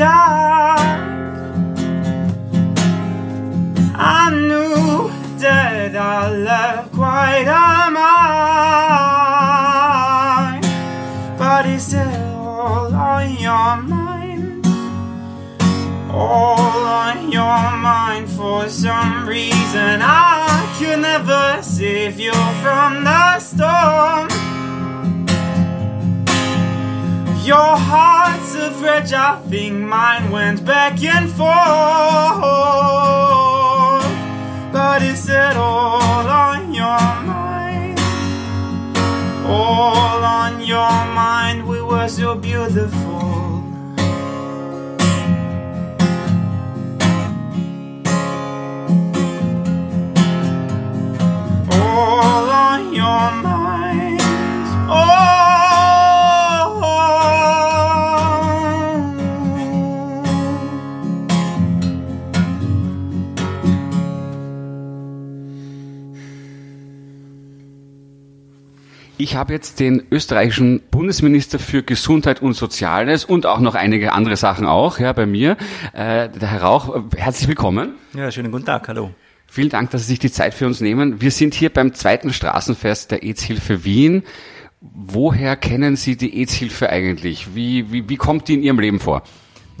Dark. 0.00 0.80
I 3.94 4.30
knew 4.30 5.10
that 5.38 5.94
I 5.94 6.30
left 6.48 6.92
quite 6.92 7.48
a 7.64 7.90
mark. 7.90 8.10
But 11.38 11.66
is 11.66 11.92
it 11.92 12.16
all 12.34 12.94
on 12.94 13.36
your 13.46 13.76
mind? 13.94 14.64
All 16.10 16.86
on 17.04 17.30
your 17.30 17.62
mind 17.90 18.30
for 18.30 18.70
some 18.70 19.28
reason. 19.28 20.00
I 20.02 20.76
could 20.78 21.00
never 21.00 21.62
save 21.62 22.18
you 22.18 22.32
from 22.62 23.04
the 23.04 23.38
storm. 23.38 24.49
Your 27.50 27.76
heart's 27.76 28.54
a 28.54 28.70
fragile 28.70 29.42
thing, 29.50 29.84
mine 29.84 30.30
went 30.30 30.64
back 30.64 31.02
and 31.02 31.28
forth. 31.28 31.50
But 34.72 35.02
is 35.02 35.28
it 35.28 35.56
all 35.56 36.28
on 36.28 36.72
your 36.72 37.00
mind? 37.26 37.98
All 39.48 40.22
on 40.22 40.60
your 40.60 40.94
mind, 41.12 41.66
we 41.66 41.82
were 41.82 42.06
so 42.06 42.36
beautiful. 42.36 43.18
All 51.72 52.48
on 52.48 52.94
your 52.94 53.32
mind. 53.42 53.60
Ich 69.20 69.36
habe 69.36 69.52
jetzt 69.52 69.80
den 69.80 70.02
österreichischen 70.10 70.80
Bundesminister 70.90 71.58
für 71.58 71.82
Gesundheit 71.82 72.40
und 72.40 72.54
Soziales 72.54 73.26
und 73.26 73.44
auch 73.44 73.60
noch 73.60 73.74
einige 73.74 74.14
andere 74.14 74.34
Sachen 74.36 74.64
auch 74.64 74.98
ja, 74.98 75.12
bei 75.12 75.26
mir. 75.26 75.58
Äh, 75.92 76.30
der 76.30 76.50
Herr 76.50 76.62
Rauch, 76.62 76.98
herzlich 77.14 77.46
willkommen. 77.46 77.96
Ja, 78.14 78.30
schönen 78.30 78.50
guten 78.50 78.64
Tag, 78.64 78.88
hallo. 78.88 79.10
Vielen 79.46 79.68
Dank, 79.68 79.90
dass 79.90 80.06
Sie 80.06 80.12
sich 80.12 80.20
die 80.20 80.32
Zeit 80.32 80.54
für 80.54 80.64
uns 80.64 80.80
nehmen. 80.80 81.20
Wir 81.20 81.32
sind 81.32 81.52
hier 81.52 81.68
beim 81.68 81.92
zweiten 81.92 82.32
Straßenfest 82.32 83.10
der 83.10 83.22
AIDS-Hilfe 83.22 83.84
Wien. 83.84 84.22
Woher 84.80 85.54
kennen 85.56 85.96
Sie 85.96 86.16
die 86.16 86.38
AIDS-Hilfe 86.40 86.88
eigentlich? 86.88 87.54
Wie, 87.54 87.92
wie, 87.92 88.08
wie 88.08 88.16
kommt 88.16 88.48
die 88.48 88.54
in 88.54 88.62
Ihrem 88.62 88.80
Leben 88.80 89.00
vor? 89.00 89.22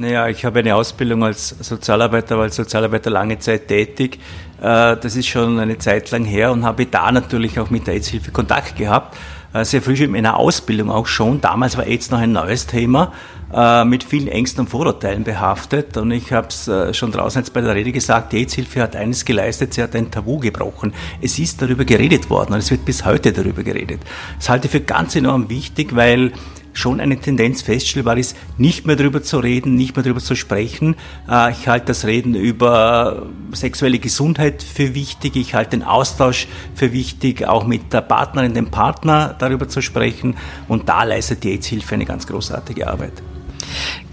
Naja, 0.00 0.28
ich 0.28 0.46
habe 0.46 0.60
eine 0.60 0.74
Ausbildung 0.76 1.22
als 1.24 1.50
Sozialarbeiter, 1.60 2.38
war 2.38 2.44
als 2.44 2.56
Sozialarbeiter 2.56 3.10
lange 3.10 3.38
Zeit 3.38 3.68
tätig. 3.68 4.18
Äh, 4.58 4.96
das 4.96 5.14
ist 5.14 5.26
schon 5.26 5.58
eine 5.58 5.76
Zeit 5.76 6.10
lang 6.10 6.24
her 6.24 6.52
und 6.52 6.64
habe 6.64 6.86
da 6.86 7.12
natürlich 7.12 7.60
auch 7.60 7.68
mit 7.68 7.86
der 7.86 7.92
AIDS-Hilfe 7.92 8.30
Kontakt 8.30 8.76
gehabt. 8.76 9.18
Äh, 9.52 9.62
sehr 9.66 9.82
früh 9.82 9.92
in 9.96 10.12
meiner 10.12 10.38
Ausbildung 10.38 10.90
auch 10.90 11.06
schon. 11.06 11.42
Damals 11.42 11.76
war 11.76 11.84
AIDS 11.84 12.10
noch 12.10 12.18
ein 12.18 12.32
neues 12.32 12.66
Thema, 12.66 13.12
äh, 13.52 13.84
mit 13.84 14.02
vielen 14.02 14.28
Ängsten 14.28 14.64
und 14.64 14.70
Vorurteilen 14.70 15.22
behaftet. 15.22 15.98
Und 15.98 16.12
ich 16.12 16.32
habe 16.32 16.48
es 16.48 16.96
schon 16.96 17.12
draußen 17.12 17.42
jetzt 17.42 17.52
bei 17.52 17.60
der 17.60 17.74
Rede 17.74 17.92
gesagt, 17.92 18.32
die 18.32 18.38
AIDS-Hilfe 18.38 18.80
hat 18.80 18.96
eines 18.96 19.26
geleistet, 19.26 19.74
sie 19.74 19.82
hat 19.82 19.94
ein 19.94 20.10
Tabu 20.10 20.38
gebrochen. 20.38 20.94
Es 21.20 21.38
ist 21.38 21.60
darüber 21.60 21.84
geredet 21.84 22.30
worden 22.30 22.54
und 22.54 22.60
es 22.60 22.70
wird 22.70 22.86
bis 22.86 23.04
heute 23.04 23.32
darüber 23.32 23.62
geredet. 23.62 24.00
Das 24.38 24.48
halte 24.48 24.64
ich 24.64 24.72
für 24.72 24.80
ganz 24.80 25.14
enorm 25.14 25.50
wichtig, 25.50 25.94
weil 25.94 26.32
schon 26.80 27.00
eine 27.00 27.18
Tendenz 27.18 27.62
feststellbar 27.62 28.16
ist, 28.16 28.36
nicht 28.58 28.86
mehr 28.86 28.96
darüber 28.96 29.22
zu 29.22 29.38
reden, 29.38 29.74
nicht 29.74 29.94
mehr 29.94 30.02
darüber 30.02 30.20
zu 30.20 30.34
sprechen. 30.34 30.96
Äh, 31.28 31.52
ich 31.52 31.68
halte 31.68 31.86
das 31.86 32.06
Reden 32.06 32.34
über 32.34 33.26
sexuelle 33.52 33.98
Gesundheit 33.98 34.62
für 34.62 34.94
wichtig. 34.94 35.36
Ich 35.36 35.54
halte 35.54 35.70
den 35.70 35.82
Austausch 35.82 36.48
für 36.74 36.92
wichtig, 36.92 37.46
auch 37.46 37.66
mit 37.66 37.92
der 37.92 38.00
Partnerin, 38.00 38.54
dem 38.54 38.70
Partner 38.70 39.36
darüber 39.38 39.68
zu 39.68 39.82
sprechen. 39.82 40.36
Und 40.68 40.88
da 40.88 41.04
leistet 41.04 41.44
die 41.44 41.50
AIDS-Hilfe 41.50 41.94
eine 41.94 42.06
ganz 42.06 42.26
großartige 42.26 42.88
Arbeit. 42.88 43.12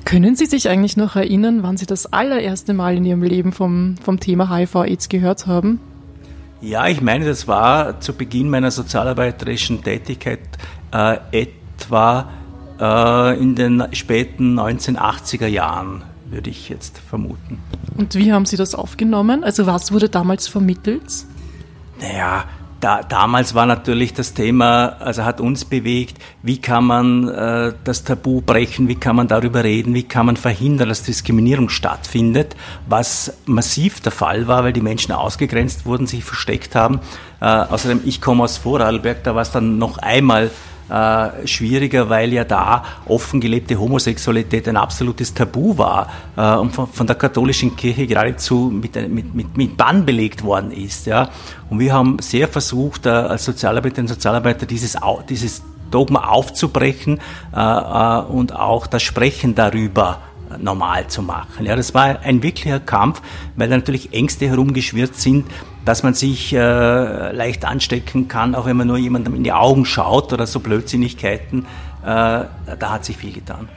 Können 0.06 0.36
Sie 0.36 0.46
sich 0.46 0.70
eigentlich 0.70 0.96
noch 0.96 1.16
erinnern, 1.16 1.64
wann 1.64 1.78
Sie 1.78 1.86
das 1.86 2.14
allererste 2.14 2.74
Mal 2.74 2.98
in 2.98 3.06
Ihrem 3.06 3.24
Leben 3.24 3.52
vom, 3.52 3.96
vom 4.04 4.20
Thema 4.20 4.56
HIV-AIDS 4.56 5.10
gehört 5.10 5.48
haben? 5.48 5.80
Ja, 6.62 6.88
ich 6.88 7.02
meine, 7.02 7.26
das 7.26 7.48
war 7.48 8.00
zu 8.00 8.14
Beginn 8.14 8.50
meiner 8.50 8.72
sozialarbeiterischen 8.72 9.84
Tätigkeit 9.84 10.40
äh, 10.92 11.18
etwa 11.32 12.30
äh, 12.80 13.40
in 13.40 13.56
den 13.56 13.84
späten 13.94 14.60
1980er 14.60 15.48
Jahren, 15.48 16.04
würde 16.30 16.50
ich 16.50 16.70
jetzt 16.70 17.00
vermuten. 17.00 17.60
Und 17.96 18.16
wie 18.16 18.32
haben 18.32 18.46
Sie 18.46 18.58
das 18.58 18.76
aufgenommen? 18.76 19.44
Also 19.44 19.66
was 19.66 19.92
wurde 19.92 20.10
damals 20.10 20.48
vermittelt? 20.48 21.26
Naja, 22.00 22.46
da, 22.80 23.02
damals 23.02 23.56
war 23.56 23.66
natürlich 23.66 24.14
das 24.14 24.34
Thema, 24.36 24.98
also 25.00 25.26
hat 25.26 25.42
uns 25.42 25.66
bewegt, 25.66 26.18
wie 26.44 26.60
kann 26.60 26.86
man 26.86 27.28
äh, 27.28 27.74
das 27.84 28.04
Tabu 28.04 28.42
brechen, 28.42 28.88
wie 28.88 28.96
kann 28.96 29.16
man 29.16 29.28
darüber 29.28 29.64
reden, 29.64 29.96
wie 29.96 30.04
kann 30.04 30.28
man 30.28 30.38
verhindern, 30.38 30.90
dass 30.90 31.02
Diskriminierung 31.02 31.70
stattfindet, 31.70 32.56
was 32.88 33.34
massiv 33.46 34.00
der 34.02 34.12
Fall 34.12 34.48
war, 34.48 34.64
weil 34.64 34.74
die 34.74 34.82
Menschen 34.82 35.12
ausgegrenzt 35.12 35.88
wurden, 35.88 36.06
sich 36.06 36.24
versteckt 36.24 36.76
haben. 36.76 37.00
Äh, 37.42 37.46
außerdem, 37.46 38.02
ich 38.06 38.22
komme 38.22 38.44
aus 38.44 38.58
Vorarlberg, 38.58 39.24
da 39.24 39.34
war 39.34 39.42
es 39.42 39.52
dann 39.52 39.80
noch 39.80 39.98
einmal 39.98 40.52
äh, 40.90 41.48
schwieriger, 41.48 42.10
weil 42.10 42.34
ja 42.34 42.44
da 42.44 42.84
offen 43.08 43.40
gelebte 43.40 43.80
Homosexualität 43.80 44.68
ein 44.68 44.78
absolutes 44.78 45.34
Tabu 45.34 45.78
war 45.78 46.10
äh, 46.36 46.56
und 46.56 46.72
von, 46.72 46.88
von, 46.88 47.08
der 47.08 47.16
katholischen 47.16 47.76
Kirche 47.76 48.08
geradezu 48.08 48.72
mit, 48.74 48.96
mit, 49.10 49.36
mit, 49.36 49.58
mit 49.58 49.78
Bann 49.78 50.06
belegt 50.06 50.44
worden 50.44 50.72
ist. 50.72 51.06
Ja. 51.06 51.30
Und 51.70 51.80
wir 51.80 51.94
haben 51.94 52.18
sehr 52.20 52.48
versucht, 52.48 53.06
äh, 53.06 53.10
als 53.10 53.46
Sozialarbeiterinnen 53.46 54.10
und 54.10 54.16
Sozialarbeiter 54.16 54.66
dieses, 54.66 54.98
dieses 55.30 55.62
Dogma 55.92 56.28
aufzubrechen 56.28 57.20
äh, 57.56 57.60
äh, 57.60 58.22
und 58.22 58.56
auch 58.56 58.88
das 58.88 59.04
Sprechen 59.04 59.56
darüber 59.56 60.20
normal 60.60 61.08
zu 61.08 61.22
machen. 61.22 61.66
Ja, 61.66 61.76
das 61.76 61.94
war 61.94 62.20
ein 62.22 62.44
wirklicher 62.44 62.80
Kampf, 62.80 63.22
weil 63.56 63.70
da 63.70 63.78
natürlich 63.78 64.14
Ängste 64.14 64.48
herumgeschwirrt 64.48 65.16
sind, 65.16 65.46
dass 65.86 66.04
man 66.04 66.14
sich 66.14 66.54
äh, 66.54 67.32
leicht 67.32 67.66
anstecken 67.66 68.28
kann, 68.28 68.56
auch 68.56 68.66
wenn 68.66 68.78
man 68.78 68.88
nur 68.88 68.98
jemandem 68.98 69.36
in 69.36 69.44
die 69.44 69.54
Augen 69.54 69.86
schaut 69.86 70.34
oder 70.34 70.48
so 70.48 70.60
Blödsinnigkeiten. 70.60 71.66
Äh, 72.04 72.06
da 72.06 72.50
hat 72.82 73.06
sich 73.06 73.18
viel 73.18 73.34
getan. 73.34 73.70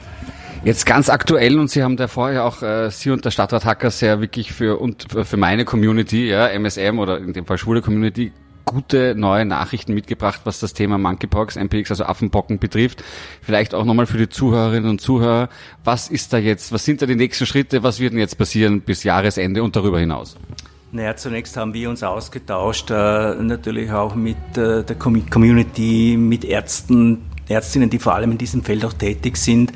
Jetzt 0.63 0.85
ganz 0.85 1.09
aktuell 1.09 1.57
und 1.57 1.69
Sie 1.69 1.81
haben 1.81 1.97
da 1.97 2.07
vorher 2.07 2.45
auch 2.45 2.61
äh, 2.61 2.91
Sie 2.91 3.09
und 3.09 3.25
der 3.25 3.31
Stadtrat 3.31 3.65
Hacker 3.65 3.89
sehr 3.89 4.21
wirklich 4.21 4.51
für 4.53 4.79
und 4.79 5.07
für 5.23 5.37
meine 5.37 5.65
Community, 5.65 6.29
ja, 6.29 6.47
MSM 6.49 6.99
oder 6.99 7.17
in 7.17 7.33
dem 7.33 7.45
Fall 7.45 7.57
schwule 7.57 7.81
Community 7.81 8.31
gute 8.71 9.15
neue 9.15 9.45
Nachrichten 9.45 9.93
mitgebracht, 9.93 10.41
was 10.45 10.59
das 10.59 10.73
Thema 10.73 10.97
Monkeypox, 10.97 11.57
MPX, 11.57 11.91
also 11.91 12.05
Affenpocken 12.05 12.57
betrifft. 12.57 13.03
Vielleicht 13.41 13.73
auch 13.73 13.83
nochmal 13.83 14.05
für 14.05 14.17
die 14.17 14.29
Zuhörerinnen 14.29 14.89
und 14.89 15.01
Zuhörer. 15.01 15.49
Was 15.83 16.09
ist 16.09 16.31
da 16.31 16.37
jetzt, 16.37 16.71
was 16.71 16.85
sind 16.85 17.01
da 17.01 17.05
die 17.05 17.15
nächsten 17.15 17.45
Schritte? 17.45 17.83
Was 17.83 17.99
wird 17.99 18.13
denn 18.13 18.19
jetzt 18.19 18.37
passieren 18.37 18.81
bis 18.81 19.03
Jahresende 19.03 19.61
und 19.61 19.75
darüber 19.75 19.99
hinaus? 19.99 20.37
Naja, 20.93 21.15
zunächst 21.15 21.55
haben 21.57 21.73
wir 21.73 21.89
uns 21.89 22.03
ausgetauscht, 22.03 22.91
äh, 22.91 23.35
natürlich 23.35 23.91
auch 23.91 24.15
mit 24.15 24.57
äh, 24.57 24.83
der 24.83 24.95
Community, 24.97 26.17
mit 26.17 26.43
Ärzten, 26.45 27.21
Ärztinnen, 27.47 27.89
die 27.89 27.99
vor 27.99 28.15
allem 28.15 28.31
in 28.31 28.37
diesem 28.37 28.63
Feld 28.63 28.85
auch 28.85 28.93
tätig 28.93 29.37
sind 29.37 29.71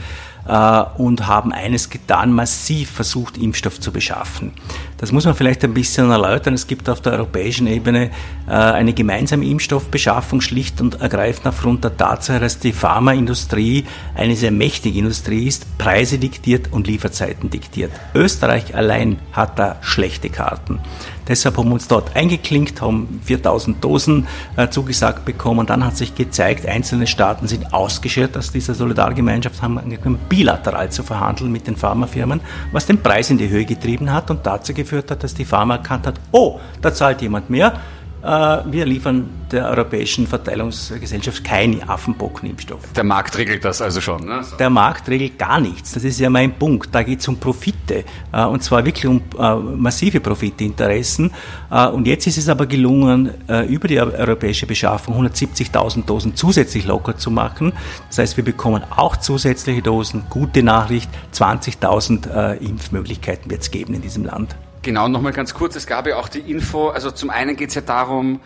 und 0.46 1.28
haben 1.28 1.52
eines 1.52 1.90
getan, 1.90 2.32
massiv 2.32 2.92
versucht, 2.92 3.38
Impfstoff 3.38 3.80
zu 3.80 3.92
beschaffen. 3.92 4.52
Das 4.98 5.12
muss 5.12 5.26
man 5.26 5.36
vielleicht 5.36 5.64
ein 5.64 5.74
bisschen 5.74 6.10
erläutern. 6.10 6.54
Es 6.54 6.68
gibt 6.68 6.88
auf 6.90 7.02
der 7.02 7.14
europäischen 7.14 7.68
Ebene 7.68 8.12
äh, 8.48 8.52
eine 8.52 8.94
gemeinsame 8.94 9.46
Impfstoffbeschaffung, 9.46 10.40
schlicht 10.40 10.80
und 10.82 11.02
ergreifend 11.02 11.48
aufgrund 11.48 11.84
der 11.84 11.98
Tatsache, 11.98 12.40
dass 12.40 12.60
die 12.60 12.72
Pharmaindustrie 12.72 13.86
eine 14.16 14.36
sehr 14.36 14.52
mächtige 14.52 15.00
Industrie 15.00 15.48
ist, 15.48 15.78
Preise 15.78 16.18
diktiert 16.18 16.72
und 16.72 16.88
Lieferzeiten 16.88 17.50
diktiert. 17.50 17.92
Österreich 18.14 18.76
allein 18.76 19.20
hat 19.34 19.60
da 19.60 19.78
schlechte 19.82 20.30
Karten. 20.30 20.80
Deshalb 21.28 21.58
haben 21.58 21.70
wir 21.70 21.74
uns 21.74 21.88
dort 21.88 22.16
eingeklinkt, 22.16 22.82
haben 22.82 23.20
4000 23.24 23.84
Dosen 23.84 24.28
äh, 24.58 24.70
zugesagt 24.70 25.26
bekommen. 25.26 25.62
Und 25.62 25.70
dann 25.70 25.84
hat 25.84 25.98
sich 25.98 26.14
gezeigt, 26.14 26.68
einzelne 26.68 27.08
Staaten 27.08 27.48
sind 27.48 27.74
ausgeschert 27.74 28.38
aus 28.38 28.52
dieser 28.52 28.76
Solidargemeinschaft, 28.76 29.62
haben 29.62 29.78
angefangen, 29.80 30.20
bilateral 30.36 30.90
zu 30.92 31.04
verhandeln 31.04 31.50
mit 31.50 31.66
den 31.66 31.78
Pharmafirmen, 31.78 32.42
was 32.74 32.86
den 32.86 33.02
Preis 33.02 33.30
in 33.30 33.38
die 33.38 33.48
Höhe 33.48 33.64
getrieben 33.64 34.12
hat 34.12 34.30
und 34.30 34.46
dazu 34.46 34.74
geführt 34.74 35.10
hat, 35.10 35.24
dass 35.24 35.34
die 35.34 35.46
Pharma 35.46 35.76
erkannt 35.76 36.08
hat, 36.08 36.20
oh, 36.32 36.60
da 36.82 36.94
zahlt 36.94 37.22
jemand 37.22 37.50
mehr 37.50 37.80
wir 38.26 38.86
liefern 38.86 39.30
der 39.52 39.70
Europäischen 39.70 40.28
Verteilungsgesellschaft 40.28 41.44
keinen 41.44 41.88
Affenbockenimpfstoff. 41.88 42.94
Der 42.94 43.04
Markt 43.04 43.38
regelt 43.38 43.64
das 43.64 43.82
also 43.82 44.02
schon, 44.02 44.26
ne? 44.26 44.42
Der 44.60 44.70
Markt 44.70 45.08
regelt 45.08 45.38
gar 45.38 45.60
nichts. 45.60 45.94
Das 45.94 46.04
ist 46.04 46.20
ja 46.20 46.30
mein 46.30 46.58
Punkt. 46.58 46.94
Da 46.94 47.04
geht 47.04 47.20
es 47.20 47.28
um 47.28 47.38
Profite. 47.38 48.04
Äh, 48.32 48.46
und 48.46 48.64
zwar 48.64 48.86
wirklich 48.86 49.06
um 49.08 49.22
äh, 49.40 49.56
massive 49.56 50.20
Profitinteressen. 50.20 51.32
Und 51.70 52.08
jetzt 52.08 52.26
ist 52.28 52.38
es 52.38 52.48
aber 52.48 52.68
gelungen, 52.68 53.32
über 53.68 53.88
die 53.88 54.00
europäische 54.00 54.66
Beschaffung 54.66 55.26
170.000 55.28 56.06
Dosen 56.06 56.36
zusätzlich 56.36 56.86
locker 56.86 57.18
zu 57.18 57.32
machen. 57.32 57.74
Das 58.08 58.20
heißt, 58.20 58.38
wir 58.38 58.46
bekommen 58.46 58.84
auch 58.96 59.18
zusätzliche 59.18 59.82
Dosen. 59.82 60.24
Gute 60.30 60.64
Nachricht, 60.64 61.10
20.000 61.34 62.60
Impfmöglichkeiten 62.60 63.52
wird 63.52 63.62
es 63.62 63.72
geben 63.72 63.94
in 63.94 64.02
diesem 64.02 64.24
Land. 64.24 64.56
Genau, 64.86 65.08
nochmal 65.08 65.34
ganz 65.34 65.56
kurz, 65.56 65.76
es 65.76 65.88
gab 65.88 66.06
ja 66.06 66.18
auch 66.18 66.30
die 66.30 66.42
Info, 66.42 66.90
also 66.90 67.10
zum 67.10 67.32
einen 67.32 67.56
geht 67.56 67.70
es 67.70 67.76
ja 67.76 67.82
darum, 67.82 68.40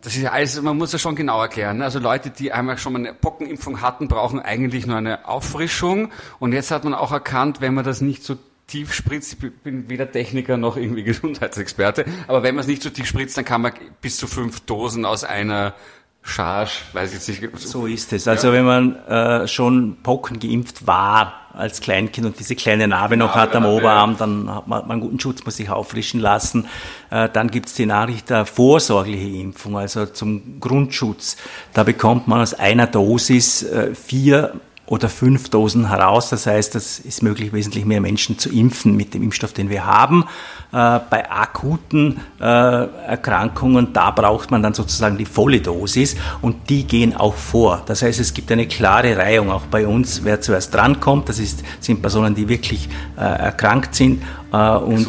das 0.00 0.14
ist 0.14 0.22
ja 0.22 0.30
alles, 0.30 0.62
man 0.62 0.78
muss 0.78 0.92
ja 0.92 0.98
schon 1.00 1.16
genau 1.16 1.42
erklären. 1.42 1.78
Ne? 1.78 1.84
Also 1.84 1.98
Leute, 1.98 2.30
die 2.30 2.52
einmal 2.52 2.78
schon 2.78 2.92
mal 2.92 3.00
eine 3.00 3.12
Pockenimpfung 3.12 3.80
hatten, 3.80 4.06
brauchen 4.06 4.38
eigentlich 4.38 4.86
nur 4.86 4.98
eine 4.98 5.26
Auffrischung. 5.26 6.12
Und 6.38 6.52
jetzt 6.52 6.70
hat 6.70 6.84
man 6.84 6.94
auch 6.94 7.10
erkannt, 7.10 7.60
wenn 7.60 7.74
man 7.74 7.84
das 7.84 8.00
nicht 8.00 8.22
so 8.22 8.36
tief 8.68 8.94
spritzt, 8.94 9.32
ich 9.32 9.52
bin 9.54 9.90
weder 9.90 10.08
Techniker 10.08 10.56
noch 10.56 10.76
irgendwie 10.76 11.02
Gesundheitsexperte, 11.02 12.04
aber 12.28 12.44
wenn 12.44 12.54
man 12.54 12.62
es 12.62 12.68
nicht 12.68 12.84
so 12.84 12.90
tief 12.90 13.06
spritzt, 13.06 13.36
dann 13.36 13.44
kann 13.44 13.60
man 13.60 13.72
bis 14.00 14.18
zu 14.18 14.28
fünf 14.28 14.60
Dosen 14.60 15.04
aus 15.04 15.24
einer 15.24 15.74
Charge, 16.22 16.70
weiß 16.92 17.28
ich 17.28 17.42
nicht. 17.42 17.58
So 17.58 17.86
ist 17.86 18.12
es. 18.12 18.28
Also 18.28 18.48
ja. 18.48 18.54
wenn 18.54 18.64
man 18.64 18.96
äh, 19.06 19.48
schon 19.48 19.96
Pocken 20.02 20.38
geimpft 20.38 20.86
war 20.86 21.34
als 21.52 21.80
Kleinkind 21.80 22.26
und 22.26 22.38
diese 22.38 22.54
kleine 22.54 22.88
Narbe 22.88 23.16
noch 23.16 23.34
hat 23.34 23.54
am 23.54 23.66
Oberarm, 23.66 24.16
dann 24.16 24.48
hat 24.48 24.66
man, 24.66 24.82
man 24.82 24.90
einen 24.92 25.00
guten 25.00 25.20
Schutz, 25.20 25.44
muss 25.44 25.56
sich 25.56 25.68
auffrischen 25.68 26.20
lassen. 26.20 26.68
Äh, 27.10 27.28
dann 27.30 27.50
gibt's 27.50 27.74
die 27.74 27.86
Nachricht 27.86 28.30
der 28.30 28.46
vorsorgliche 28.46 29.36
Impfung, 29.36 29.76
also 29.76 30.06
zum 30.06 30.60
Grundschutz. 30.60 31.36
Da 31.74 31.82
bekommt 31.82 32.28
man 32.28 32.40
aus 32.40 32.54
einer 32.54 32.86
Dosis 32.86 33.64
äh, 33.64 33.94
vier 33.94 34.54
oder 34.86 35.08
fünf 35.08 35.48
Dosen 35.48 35.88
heraus. 35.88 36.28
Das 36.30 36.46
heißt, 36.46 36.74
es 36.74 36.98
ist 36.98 37.22
möglich, 37.22 37.52
wesentlich 37.52 37.84
mehr 37.84 38.00
Menschen 38.00 38.38
zu 38.38 38.50
impfen 38.50 38.96
mit 38.96 39.14
dem 39.14 39.22
Impfstoff, 39.22 39.52
den 39.52 39.70
wir 39.70 39.86
haben. 39.86 40.24
Äh, 40.72 41.00
bei 41.08 41.30
akuten 41.30 42.20
äh, 42.40 42.44
Erkrankungen, 42.44 43.92
da 43.92 44.10
braucht 44.10 44.50
man 44.50 44.62
dann 44.62 44.74
sozusagen 44.74 45.16
die 45.16 45.24
volle 45.24 45.60
Dosis 45.60 46.16
und 46.40 46.68
die 46.68 46.84
gehen 46.84 47.14
auch 47.14 47.34
vor. 47.34 47.82
Das 47.86 48.02
heißt, 48.02 48.18
es 48.18 48.34
gibt 48.34 48.50
eine 48.50 48.66
klare 48.66 49.16
Reihung 49.16 49.50
auch 49.50 49.66
bei 49.66 49.86
uns, 49.86 50.24
wer 50.24 50.40
zuerst 50.40 50.74
drankommt. 50.74 51.28
Das 51.28 51.38
ist, 51.38 51.62
sind 51.80 52.02
Personen, 52.02 52.34
die 52.34 52.48
wirklich 52.48 52.88
äh, 53.16 53.20
erkrankt 53.20 53.94
sind. 53.94 54.22
Und 54.52 55.08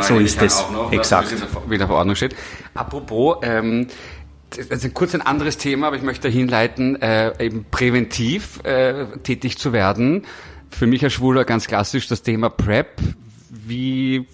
so 0.00 0.18
ist 0.18 0.40
es. 0.40 0.64
Exakt. 0.90 1.34
Wie 1.68 1.76
der 1.76 1.86
Verordnung 1.86 2.16
steht. 2.16 2.34
Apropos, 2.72 3.36
ähm, 3.42 3.86
das 4.50 4.84
ist 4.84 4.94
kurz 4.94 5.14
ein 5.14 5.22
anderes 5.22 5.58
Thema, 5.58 5.88
aber 5.88 5.96
ich 5.96 6.02
möchte 6.02 6.28
dahin 6.28 6.48
leiten, 6.48 7.00
äh, 7.00 7.44
eben 7.44 7.66
präventiv 7.70 8.62
äh, 8.64 9.06
tätig 9.22 9.58
zu 9.58 9.72
werden. 9.72 10.24
Für 10.70 10.86
mich 10.86 11.02
als 11.04 11.14
Schwuler 11.14 11.44
ganz 11.44 11.66
klassisch 11.66 12.08
das 12.08 12.22
Thema 12.22 12.50
PrEP. 12.50 13.00
Wie 13.50 14.26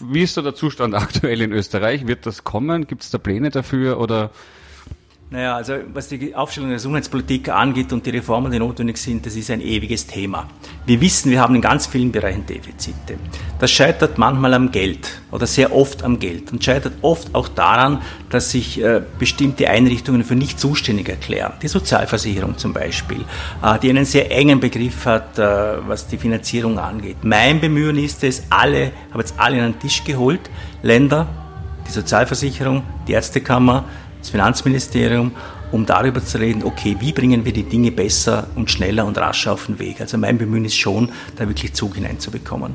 wie 0.00 0.22
ist 0.22 0.34
so 0.34 0.42
der 0.42 0.54
Zustand 0.54 0.94
aktuell 0.96 1.40
in 1.40 1.52
Österreich? 1.52 2.06
Wird 2.06 2.26
das 2.26 2.44
kommen? 2.44 2.86
Gibt 2.86 3.02
es 3.02 3.10
da 3.10 3.18
Pläne 3.18 3.50
dafür 3.50 3.98
oder? 3.98 4.30
Naja, 5.32 5.54
also 5.54 5.74
was 5.94 6.08
die 6.08 6.34
Aufstellung 6.34 6.70
der 6.70 6.78
Gesundheitspolitik 6.78 7.50
angeht 7.50 7.92
und 7.92 8.04
die 8.04 8.10
Reformen, 8.10 8.50
die 8.50 8.58
notwendig 8.58 8.96
sind, 8.96 9.24
das 9.24 9.36
ist 9.36 9.48
ein 9.52 9.60
ewiges 9.60 10.04
Thema. 10.04 10.48
Wir 10.86 11.00
wissen, 11.00 11.30
wir 11.30 11.40
haben 11.40 11.54
in 11.54 11.60
ganz 11.60 11.86
vielen 11.86 12.10
Bereichen 12.10 12.44
Defizite. 12.46 13.16
Das 13.60 13.70
scheitert 13.70 14.18
manchmal 14.18 14.54
am 14.54 14.72
Geld 14.72 15.20
oder 15.30 15.46
sehr 15.46 15.72
oft 15.72 16.02
am 16.02 16.18
Geld 16.18 16.50
und 16.50 16.64
scheitert 16.64 16.94
oft 17.02 17.32
auch 17.32 17.46
daran, 17.46 18.02
dass 18.28 18.50
sich 18.50 18.82
äh, 18.82 19.02
bestimmte 19.20 19.70
Einrichtungen 19.70 20.24
für 20.24 20.34
nicht 20.34 20.58
zuständig 20.58 21.08
erklären. 21.08 21.52
Die 21.62 21.68
Sozialversicherung 21.68 22.58
zum 22.58 22.72
Beispiel, 22.72 23.20
äh, 23.62 23.78
die 23.78 23.88
einen 23.88 24.06
sehr 24.06 24.32
engen 24.32 24.58
Begriff 24.58 25.06
hat, 25.06 25.38
äh, 25.38 25.42
was 25.86 26.08
die 26.08 26.18
Finanzierung 26.18 26.76
angeht. 26.80 27.18
Mein 27.22 27.60
Bemühen 27.60 27.98
ist 27.98 28.24
es, 28.24 28.42
alle, 28.50 28.90
habe 29.12 29.20
jetzt 29.20 29.34
alle 29.38 29.62
an 29.62 29.74
den 29.74 29.78
Tisch 29.78 30.02
geholt, 30.02 30.50
Länder, 30.82 31.28
die 31.86 31.92
Sozialversicherung, 31.92 32.82
die 33.06 33.12
Ärztekammer, 33.12 33.84
das 34.20 34.30
Finanzministerium, 34.30 35.32
um 35.72 35.86
darüber 35.86 36.24
zu 36.24 36.38
reden, 36.38 36.64
okay, 36.64 36.96
wie 37.00 37.12
bringen 37.12 37.44
wir 37.44 37.52
die 37.52 37.62
Dinge 37.62 37.90
besser 37.90 38.48
und 38.54 38.70
schneller 38.70 39.04
und 39.06 39.18
rascher 39.18 39.52
auf 39.52 39.66
den 39.66 39.78
Weg. 39.78 40.00
Also 40.00 40.18
mein 40.18 40.38
Bemühen 40.38 40.64
ist 40.64 40.76
schon, 40.76 41.10
da 41.36 41.48
wirklich 41.48 41.74
Zug 41.74 41.94
hineinzubekommen. 41.94 42.74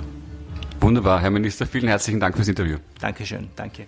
Wunderbar, 0.79 1.21
Herr 1.21 1.31
Minister, 1.31 1.65
vielen 1.65 1.87
herzlichen 1.87 2.19
Dank 2.19 2.35
fürs 2.35 2.47
Interview. 2.47 2.77
Dankeschön, 2.99 3.47
danke. 3.55 3.85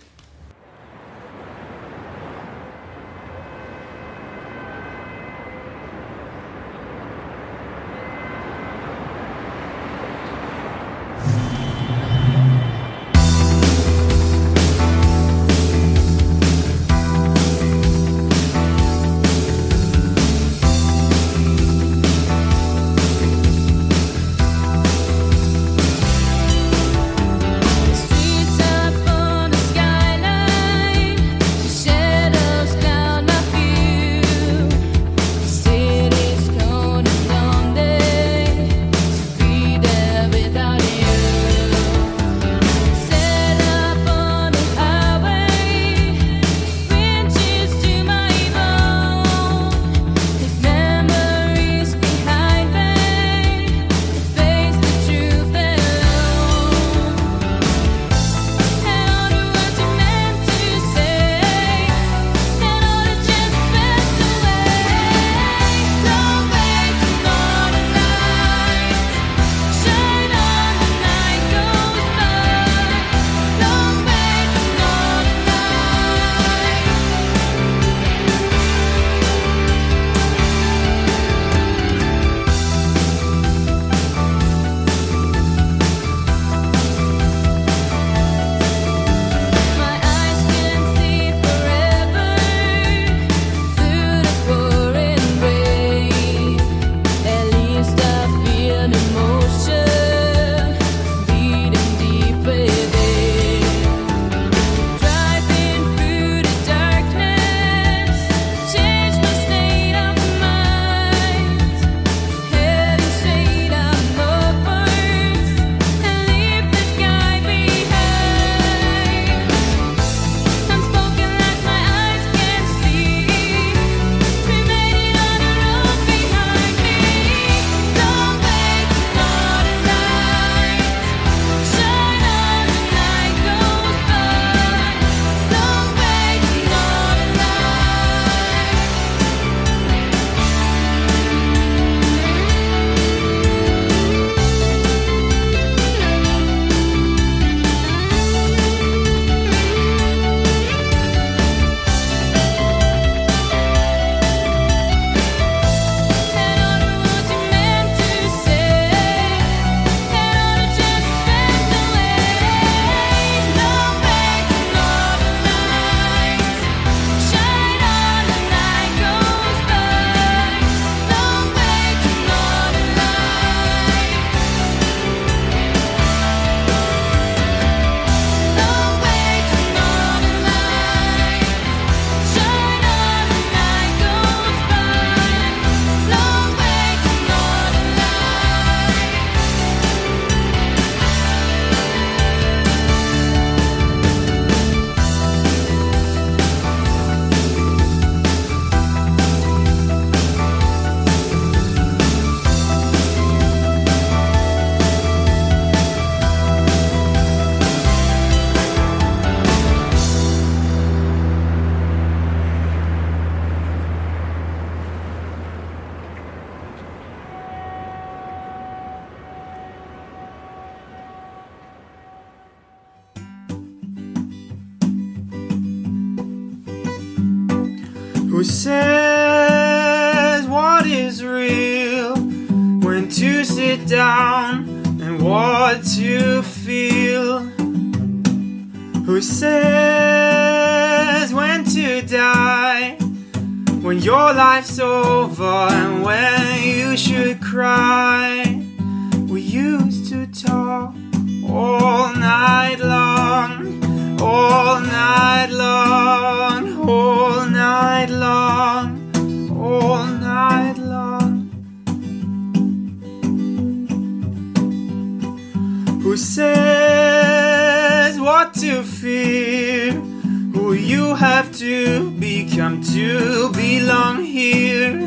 Who 266.08 266.16
says 266.16 268.18
what 268.18 268.54
to 268.54 268.82
fear, 268.82 269.92
who 269.92 270.72
you 270.72 271.14
have 271.14 271.54
to 271.54 272.10
become 272.12 272.82
to 272.82 273.52
belong 273.52 274.24
here. 274.24 275.06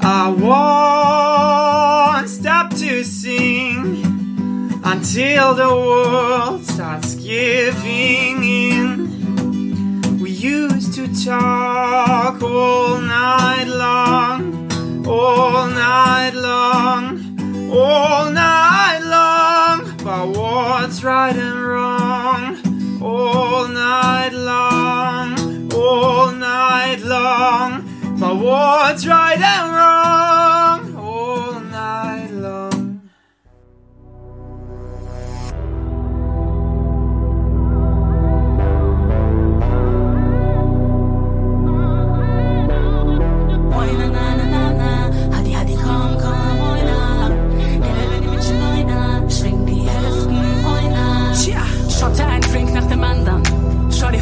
I 0.00 0.28
won't 0.28 2.28
stop 2.28 2.70
to 2.70 3.02
sing 3.02 4.00
until 4.84 5.54
the 5.54 5.68
world 5.68 6.64
starts 6.64 7.16
giving 7.16 8.44
in. 8.44 10.18
We 10.20 10.30
used 10.30 10.94
to 10.94 11.08
talk 11.24 12.40
all 12.44 13.00
night 13.00 13.66
long, 13.66 15.04
all 15.04 15.66
night 15.66 16.34
long, 16.34 17.70
all 17.72 18.30
night 18.30 18.47
right 21.04 21.36
and 21.36 21.62
wrong, 21.66 23.02
all 23.02 23.68
night 23.68 24.32
long, 24.32 25.72
all 25.74 26.32
night 26.32 27.00
long. 27.00 27.84
About 28.16 28.36
what's 28.36 29.06
right 29.06 29.38
and 29.38 29.72
wrong, 29.72 30.27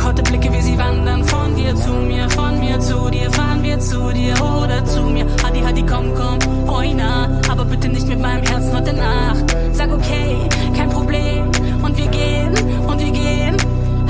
Hotte 0.07 0.23
Blicke, 0.23 0.53
wie 0.53 0.63
sie 0.63 0.79
wandern. 0.79 1.25
Von 1.25 1.57
dir 1.57 1.75
zu 1.75 1.91
mir, 1.91 2.31
von 2.31 2.61
mir 2.61 2.79
zu 2.79 3.11
dir, 3.11 3.31
fahren 3.33 3.63
wir 3.63 3.79
zu 3.81 4.13
dir 4.13 4.35
oder 4.41 4.85
zu 4.85 5.03
mir. 5.03 5.27
Hadi 5.43 5.61
Hadi 5.61 5.83
komm 5.83 6.15
komm, 6.15 6.69
oi. 6.69 6.87
Aber 7.51 7.65
bitte 7.65 7.89
nicht 7.89 8.07
mit 8.07 8.21
meinem 8.21 8.45
Herzen 8.45 8.77
heute 8.77 8.93
Nacht. 8.93 9.57
Sag 9.73 9.93
okay, 9.93 10.37
kein 10.77 10.91
Problem. 10.91 11.51
Und 11.83 11.97
wir 11.97 12.07
gehen, 12.09 12.55
und 12.87 12.99
wir 13.01 13.11
gehen. 13.11 13.57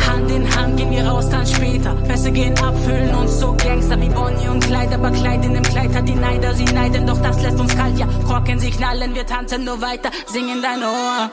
Hand 0.06 0.30
in 0.30 0.56
Hand 0.56 0.76
gehen 0.76 0.90
wir 0.90 1.06
raus, 1.06 1.28
dann 1.30 1.46
später. 1.46 1.94
Besser 2.08 2.30
gehen 2.30 2.54
abfüllen 2.58 3.14
uns 3.14 3.40
so 3.40 3.54
Gangster 3.56 4.00
wie 4.00 4.08
Bonnie 4.08 4.48
und 4.48 4.64
Clyde. 4.64 4.94
Aber 4.94 5.10
Kleid 5.10 5.44
in 5.44 5.54
dem 5.54 5.62
Kleid 5.62 5.94
hat 5.94 6.08
die 6.08 6.14
Neider, 6.14 6.54
sie 6.54 6.64
neiden, 6.64 7.06
doch 7.06 7.20
das 7.22 7.42
lässt 7.42 7.58
uns 7.58 7.74
kalt. 7.76 7.98
Ja, 7.98 8.06
rocken 8.28 8.58
sie 8.58 8.70
knallen, 8.70 9.14
wir 9.14 9.26
tanzen 9.26 9.64
nur 9.64 9.80
weiter, 9.80 10.10
singen 10.26 10.60
dein 10.60 10.82
Ohr. 10.82 11.30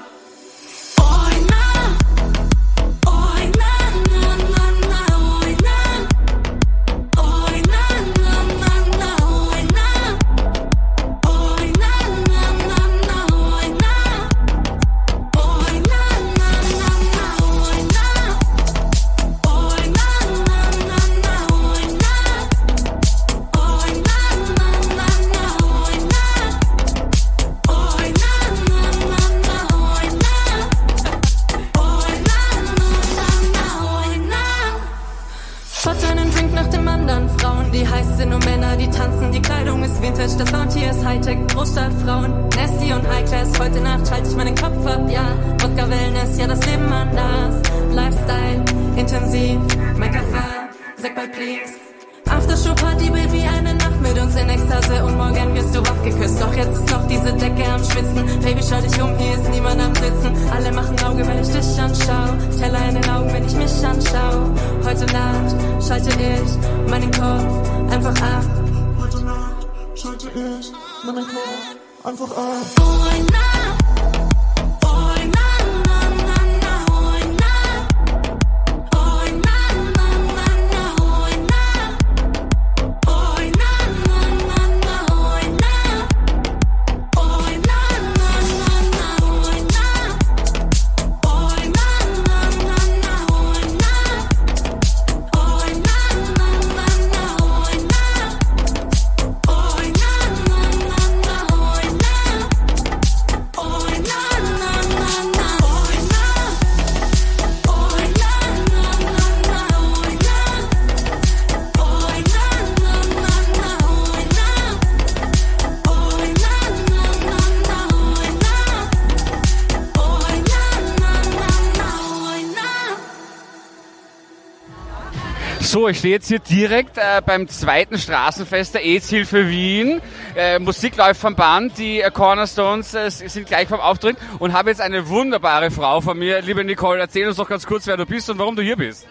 Ich 125.90 126.00
stehe 126.00 126.14
jetzt 126.14 126.28
hier 126.28 126.40
direkt 126.40 126.98
äh, 126.98 127.22
beim 127.26 127.48
zweiten 127.48 127.98
Straßenfest 127.98 128.76
der 128.76 128.84
AIDS-Hilfe 128.84 129.48
Wien. 129.50 130.02
Äh, 130.36 130.60
Musik 130.60 130.96
läuft 130.98 131.20
vom 131.20 131.36
Band, 131.36 131.78
die 131.78 132.02
äh, 132.02 132.10
Cornerstones 132.12 132.94
äh, 132.94 133.10
sind 133.10 133.48
gleich 133.48 133.68
vom 133.68 133.80
Auftritt 133.80 134.18
und 134.40 134.54
habe 134.54 134.70
jetzt 134.70 134.82
eine 134.82 135.08
wunderbare 135.10 135.72
Frau 135.72 136.02
von 136.02 136.18
mir. 136.18 136.42
Liebe 136.42 136.64
Nicole, 136.64 137.00
erzähl 137.00 137.28
uns 137.28 137.38
doch 137.38 137.50
ganz 137.50 137.66
kurz, 137.66 137.88
wer 137.88 137.98
du 137.98 138.06
bist 138.06 138.30
und 138.30 138.40
warum 138.40 138.56
du 138.56 138.62
hier 138.62 138.78
bist. 138.78 139.06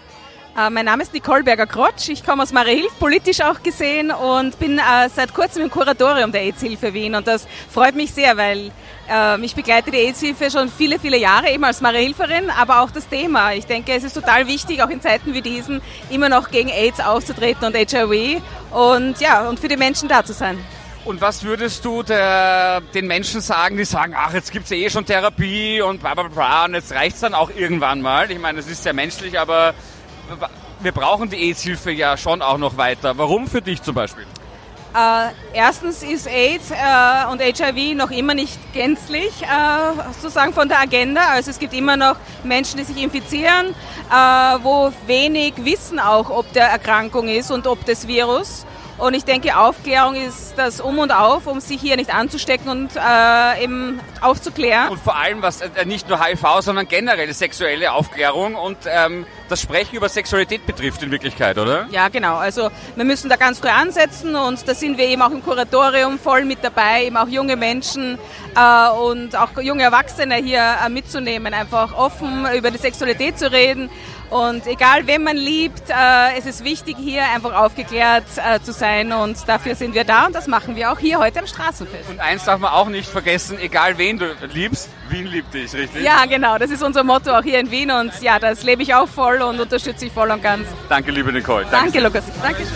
Äh, 0.57 0.71
Mein 0.71 0.85
Name 0.85 1.03
ist 1.03 1.15
Nicole 1.15 1.43
Berger-Krotsch. 1.43 2.09
Ich 2.11 2.25
komme 2.25 2.43
aus 2.43 2.53
Mariahilf, 2.53 2.99
politisch 2.99 3.41
auch 3.41 3.63
gesehen 3.63 4.11
und 4.11 4.59
bin 4.59 4.79
äh, 4.79 5.09
seit 5.15 5.33
kurzem 5.35 5.63
im 5.63 5.71
Kuratorium 5.71 6.33
der 6.33 6.43
AIDS-Hilfe 6.43 6.93
Wien. 6.93 7.15
Und 7.15 7.27
das 7.27 7.47
freut 7.71 7.95
mich 7.95 8.13
sehr, 8.13 8.37
weil 8.37 8.71
ich 9.43 9.55
begleite 9.55 9.91
die 9.91 9.99
AIDS-Hilfe 9.99 10.51
schon 10.51 10.69
viele, 10.69 10.99
viele 10.99 11.19
Jahre, 11.19 11.51
eben 11.51 11.65
als 11.65 11.81
Mariahilferin, 11.81 12.51
aber 12.51 12.81
auch 12.81 12.91
das 12.91 13.09
Thema. 13.09 13.53
Ich 13.53 13.67
denke, 13.67 13.93
es 13.93 14.05
ist 14.05 14.15
total 14.15 14.47
wichtig, 14.47 14.83
auch 14.83 14.89
in 14.89 15.01
Zeiten 15.01 15.35
wie 15.35 15.43
diesen, 15.43 15.81
immer 16.11 16.29
noch 16.29 16.51
gegen 16.51 16.69
AIDS 16.69 17.01
aufzutreten 17.01 17.67
und 17.67 17.77
HIV 17.77 18.41
und 18.71 19.21
ja, 19.21 19.49
und 19.49 19.61
für 19.61 19.69
die 19.69 19.77
Menschen 19.77 20.09
da 20.09 20.25
zu 20.25 20.33
sein. 20.33 20.59
Und 21.05 21.21
was 21.21 21.43
würdest 21.43 21.85
du 21.85 22.05
der, 22.05 22.81
den 22.95 23.09
Menschen 23.09 23.41
sagen, 23.41 23.77
die 23.77 23.85
sagen, 23.85 24.15
ach, 24.17 24.33
jetzt 24.35 24.53
gibt's 24.53 24.71
ja 24.71 24.77
eh 24.77 24.89
schon 24.89 25.05
Therapie 25.05 25.83
und 25.83 26.01
bla 26.01 26.15
bla 26.15 26.29
bla 26.29 26.65
und 26.67 26.75
jetzt 26.75 26.93
reicht's 26.93 27.21
dann 27.21 27.35
auch 27.35 27.51
irgendwann 27.51 28.01
mal. 28.01 28.31
Ich 28.31 28.39
meine, 28.39 28.61
es 28.61 28.69
ist 28.69 28.85
sehr 28.85 28.93
menschlich, 28.93 29.39
aber 29.39 29.75
wir 30.81 30.93
brauchen 30.93 31.29
die 31.29 31.37
AIDS-Hilfe 31.37 31.91
ja 31.91 32.17
schon 32.17 32.41
auch 32.41 32.59
noch 32.59 32.77
weiter. 32.77 33.19
Warum 33.19 33.49
für 33.49 33.61
dich 33.61 33.83
zum 33.83 33.95
Beispiel? 33.97 34.27
Äh, 34.95 35.31
erstens 35.55 36.03
ist 36.03 36.27
AIDS 36.27 36.71
äh, 36.71 37.31
und 37.31 37.41
HIV 37.41 37.97
noch 37.97 38.11
immer 38.11 38.35
nicht 38.35 38.59
gänzlich 38.75 39.43
äh, 39.43 40.13
sozusagen 40.21 40.53
von 40.53 40.69
der 40.69 40.81
Agenda. 40.81 41.23
Also 41.31 41.51
es 41.51 41.59
gibt 41.59 41.73
immer 41.73 41.97
noch 41.97 42.17
Menschen, 42.45 42.77
die 42.79 42.85
sich 42.85 43.03
infizieren, 43.03 43.75
wo 44.63 44.93
wenig 45.07 45.55
wissen 45.65 45.99
auch, 45.99 46.29
ob 46.29 46.53
der 46.53 46.67
Erkrankung 46.67 47.29
ist 47.29 47.51
und 47.51 47.67
ob 47.67 47.85
des 47.87 48.07
Virus. 48.07 48.67
Und 49.03 49.15
ich 49.15 49.25
denke, 49.25 49.57
Aufklärung 49.59 50.15
ist 50.15 50.55
das 50.57 50.81
Um 50.81 51.01
und 51.01 51.11
Auf, 51.11 51.49
um 51.49 51.59
sich 51.59 51.81
hier 51.81 51.97
nicht 51.97 52.15
anzustecken 52.15 52.69
und 52.69 52.91
äh, 52.95 53.65
eben 53.65 53.99
aufzuklären. 54.21 54.91
Und 54.91 55.01
vor 55.01 55.17
allem, 55.17 55.43
was 55.43 55.61
äh, 55.61 55.85
nicht 55.87 56.09
nur 56.09 56.25
HIV, 56.25 56.61
sondern 56.61 56.87
generell 56.87 57.35
sexuelle 57.35 57.91
Aufklärung 57.91 58.55
und 58.55 58.77
ähm, 58.87 59.27
das 59.49 59.61
Sprechen 59.61 59.97
über 59.97 60.09
Sexualität 60.09 60.67
betrifft 60.67 61.03
in 61.03 61.11
Wirklichkeit, 61.11 61.59
oder? 61.59 61.89
Ja, 61.91 62.11
genau. 62.11 62.37
Also 62.37 62.71
wir 62.95 63.05
müssen 63.05 63.29
da 63.29 63.35
ganz 63.35 63.59
früh 63.59 63.71
ansetzen 63.71 64.37
und 64.37 64.69
da 64.69 64.73
sind 64.73 64.97
wir 64.97 65.09
eben 65.09 65.23
auch 65.23 65.33
im 65.33 65.43
Kuratorium 65.43 66.21
voll 66.21 66.45
mit 66.45 66.59
dabei, 66.63 67.07
eben 67.07 67.17
auch 67.17 67.27
junge 67.27 67.57
Menschen 67.57 68.21
äh, 68.55 68.89
und 68.91 69.35
auch 69.35 69.61
junge 69.61 69.83
Erwachsene 69.83 70.37
hier 70.37 70.77
äh, 70.87 70.89
mitzunehmen, 70.89 71.53
einfach 71.55 71.99
offen 71.99 72.47
über 72.57 72.71
die 72.71 72.79
Sexualität 72.79 73.37
zu 73.37 73.51
reden. 73.51 73.91
Und 74.33 74.67
egal, 74.67 75.07
wen 75.07 75.25
man 75.25 75.37
liebt, 75.37 75.91
äh, 75.91 76.39
es 76.39 76.47
ist 76.47 76.65
wichtig, 76.65 76.97
hier 76.99 77.23
einfach 77.35 77.53
aufgeklärt 77.53 78.25
äh, 78.37 78.61
zu 78.63 78.73
sein 78.73 79.13
und 79.13 79.37
dafür 79.47 79.75
sind 79.75 79.95
wir 79.95 80.05
da 80.05 80.25
und 80.25 80.35
das 80.35 80.47
machen 80.47 80.75
wir 80.75 80.91
auch 80.91 80.99
hier 80.99 81.19
heute 81.19 81.41
am 81.41 81.47
Straßenfest. 81.47 82.09
Und 82.09 82.19
eins 82.19 82.45
darf 82.47 82.59
man 82.59 82.73
auch 82.73 82.89
nicht 82.89 83.11
vergessen, 83.11 83.59
egal 83.61 83.99
wen 83.99 84.19
du 84.19 84.35
liebst, 84.55 84.89
Wien 85.11 85.27
liebt 85.27 85.53
dich, 85.53 85.75
richtig? 85.75 86.03
Ja, 86.03 86.25
genau, 86.25 86.57
das 86.57 86.71
ist 86.71 86.83
unser 86.83 87.05
Motto 87.05 87.31
auch 87.31 87.43
hier 87.43 87.61
in 87.61 87.71
Wien 87.71 87.91
und 87.91 88.11
ja, 88.23 88.39
das 88.39 88.63
lebe 88.63 88.83
ich 88.83 88.95
auch 88.95 89.07
voll 89.07 89.43
und 89.43 89.61
unterstütze 89.61 90.07
ich 90.07 90.13
voll 90.13 90.31
und 90.31 90.43
ganz. 90.43 90.67
Danke, 90.89 91.11
liebe 91.11 91.31
Nicole. 91.31 91.67
Danke, 91.71 92.01
Lukas. 92.01 92.25
Dankeschön. 92.43 92.73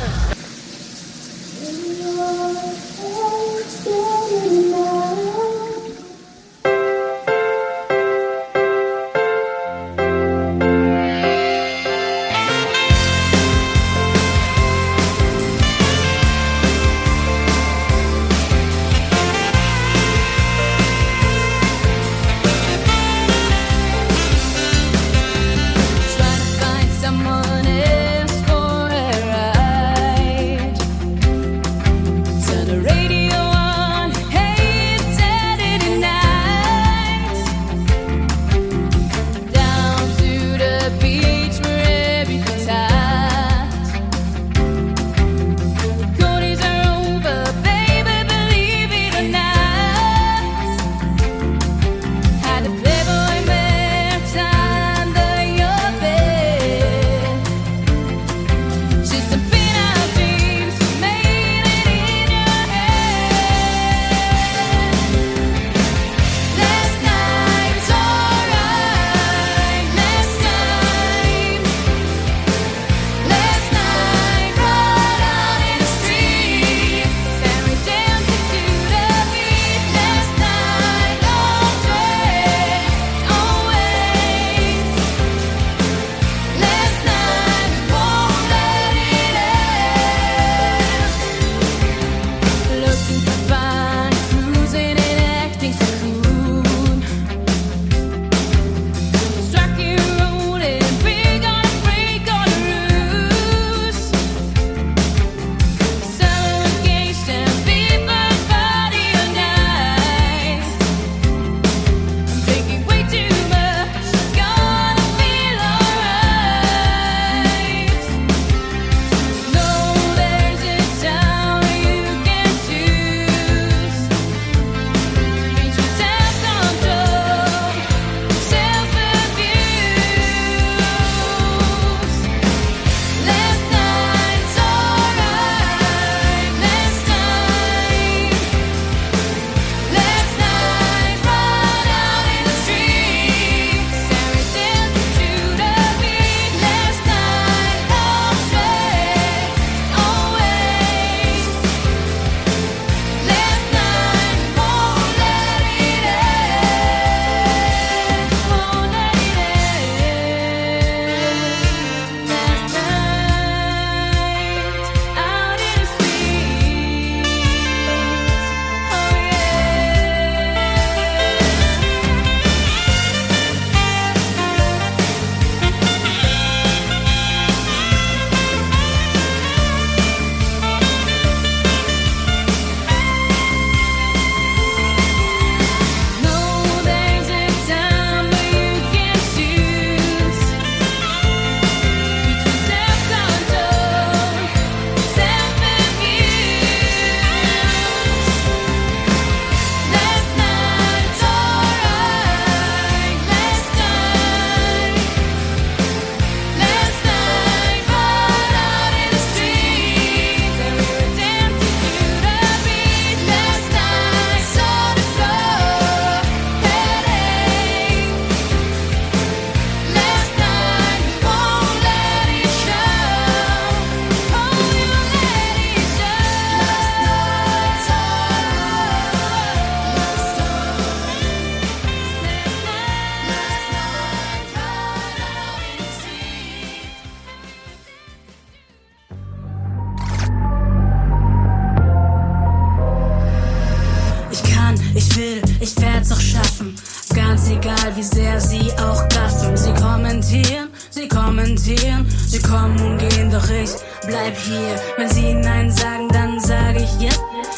Ich 245.67 245.83
werd's 245.83 246.13
auch 246.13 246.21
schaffen. 246.21 246.75
Ganz 247.15 247.49
egal, 247.51 247.91
wie 247.97 248.03
sehr 248.03 248.41
sie 248.41 248.71
auch 248.79 249.09
gaffen. 249.09 249.57
Sie 249.57 249.73
kommentieren, 249.75 250.69
sie 250.91 251.09
kommentieren, 251.09 252.07
sie 252.27 252.39
kommen 252.39 252.79
und 252.81 252.99
gehen, 252.99 253.31
doch 253.31 253.51
ich 253.51 253.71
bleib 254.07 254.37
hier. 254.37 254.77
Wenn 254.97 255.11
sie 255.11 255.35
Nein 255.35 255.71
sagen, 255.71 256.09
dann 256.09 256.39
sag 256.41 256.77
ich 256.77 257.01
ja. 257.01 257.11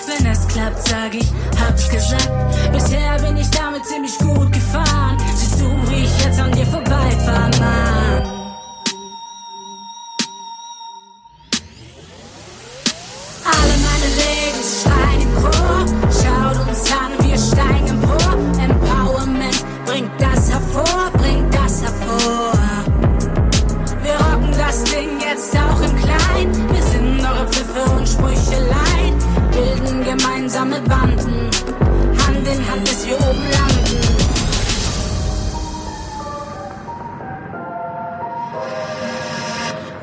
Wenn 0.06 0.26
es 0.26 0.46
klappt, 0.48 0.88
sag 0.88 1.14
ich, 1.14 1.28
hab's 1.61 1.88
gesagt. 1.88 2.30
Bisher 2.72 3.18
bin 3.20 3.36
ich 3.36 3.50
damit 3.50 3.84
ziemlich 3.84 4.16
gut 4.18 4.52
gefahren. 4.52 5.18
Siehst 5.36 5.61
du, 5.61 5.66
wie 5.90 6.04
ich 6.04 6.24
jetzt 6.24 6.40
an 6.40 6.52
dir 6.52 6.66
vorbeifahren, 6.66 7.52
Mann. 7.59 8.18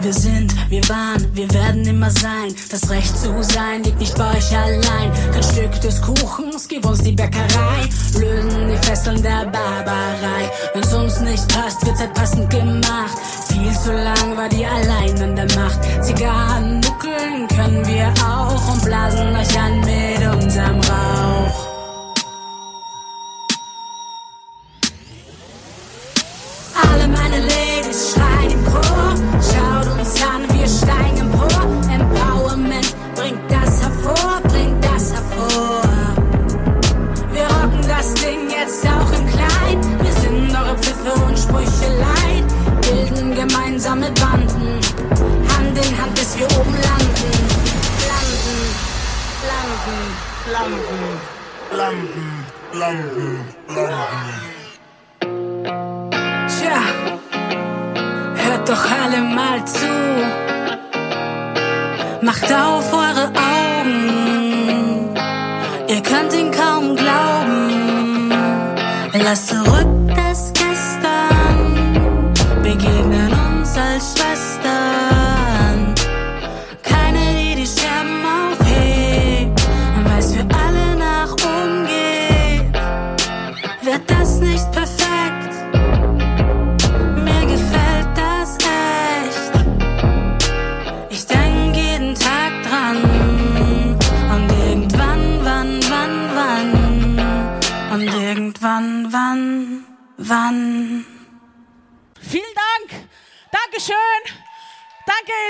Wir 0.05 0.13
sind, 0.13 0.53
wir 0.69 0.87
waren, 0.87 1.25
wir 1.33 1.51
werden 1.51 1.83
immer 1.83 2.11
sein. 2.11 2.53
Das 2.69 2.91
Recht 2.91 3.17
zu 3.17 3.41
sein 3.41 3.83
liegt 3.83 3.97
nicht 3.97 4.15
bei 4.15 4.37
euch 4.37 4.55
allein. 4.55 5.11
Kein 5.33 5.41
Stück 5.41 5.81
des 5.81 5.99
Kuchens, 5.99 6.67
gib 6.67 6.85
uns 6.85 6.99
die 6.99 7.13
Bäckerei. 7.13 7.89
Lösen 8.13 8.69
die 8.69 8.77
Fesseln 8.85 9.23
der 9.23 9.47
Barbarei. 9.47 10.51
Wenn's 10.75 10.93
uns 10.93 11.21
nicht 11.21 11.47
passt, 11.47 11.83
wird's 11.83 12.01
halt 12.01 12.13
passend 12.13 12.47
gemacht. 12.51 13.17
Viel 13.47 13.71
zu 13.79 13.93
lang 13.93 14.37
war 14.37 14.47
die 14.47 14.63
allein 14.63 15.19
an 15.23 15.35
der 15.35 15.47
Macht. 15.59 15.79
Zigarren 16.03 16.81
nuckeln 16.81 17.47
können 17.47 17.87
wir 17.87 18.13
auch 18.23 18.73
und 18.73 18.85
blasen 18.85 19.35
euch 19.35 19.59
an 19.59 19.79
mit 19.79 20.43
unserem 20.43 20.81
Rauch. 20.81 21.74
Landen, 50.51 51.19
landen, 51.71 52.45
landen, 52.73 53.45
landen. 53.67 54.41
Tja, 56.47 56.81
hört 58.35 58.69
doch 58.69 58.85
alle 59.03 59.21
mal 59.21 59.65
zu. 59.65 59.87
Macht 62.21 62.51
auf 62.53 62.93
eure 62.93 63.31
Augen. 63.35 65.15
Ihr 65.87 66.01
könnt 66.01 66.33
ihn 66.33 66.51
kaum 66.51 66.95
glauben. 66.95 68.31
Lasst 69.13 69.53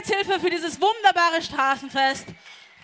Hilfe 0.04 0.40
für 0.40 0.50
dieses 0.50 0.80
wunderbare 0.82 1.42
Straßenfest. 1.42 2.26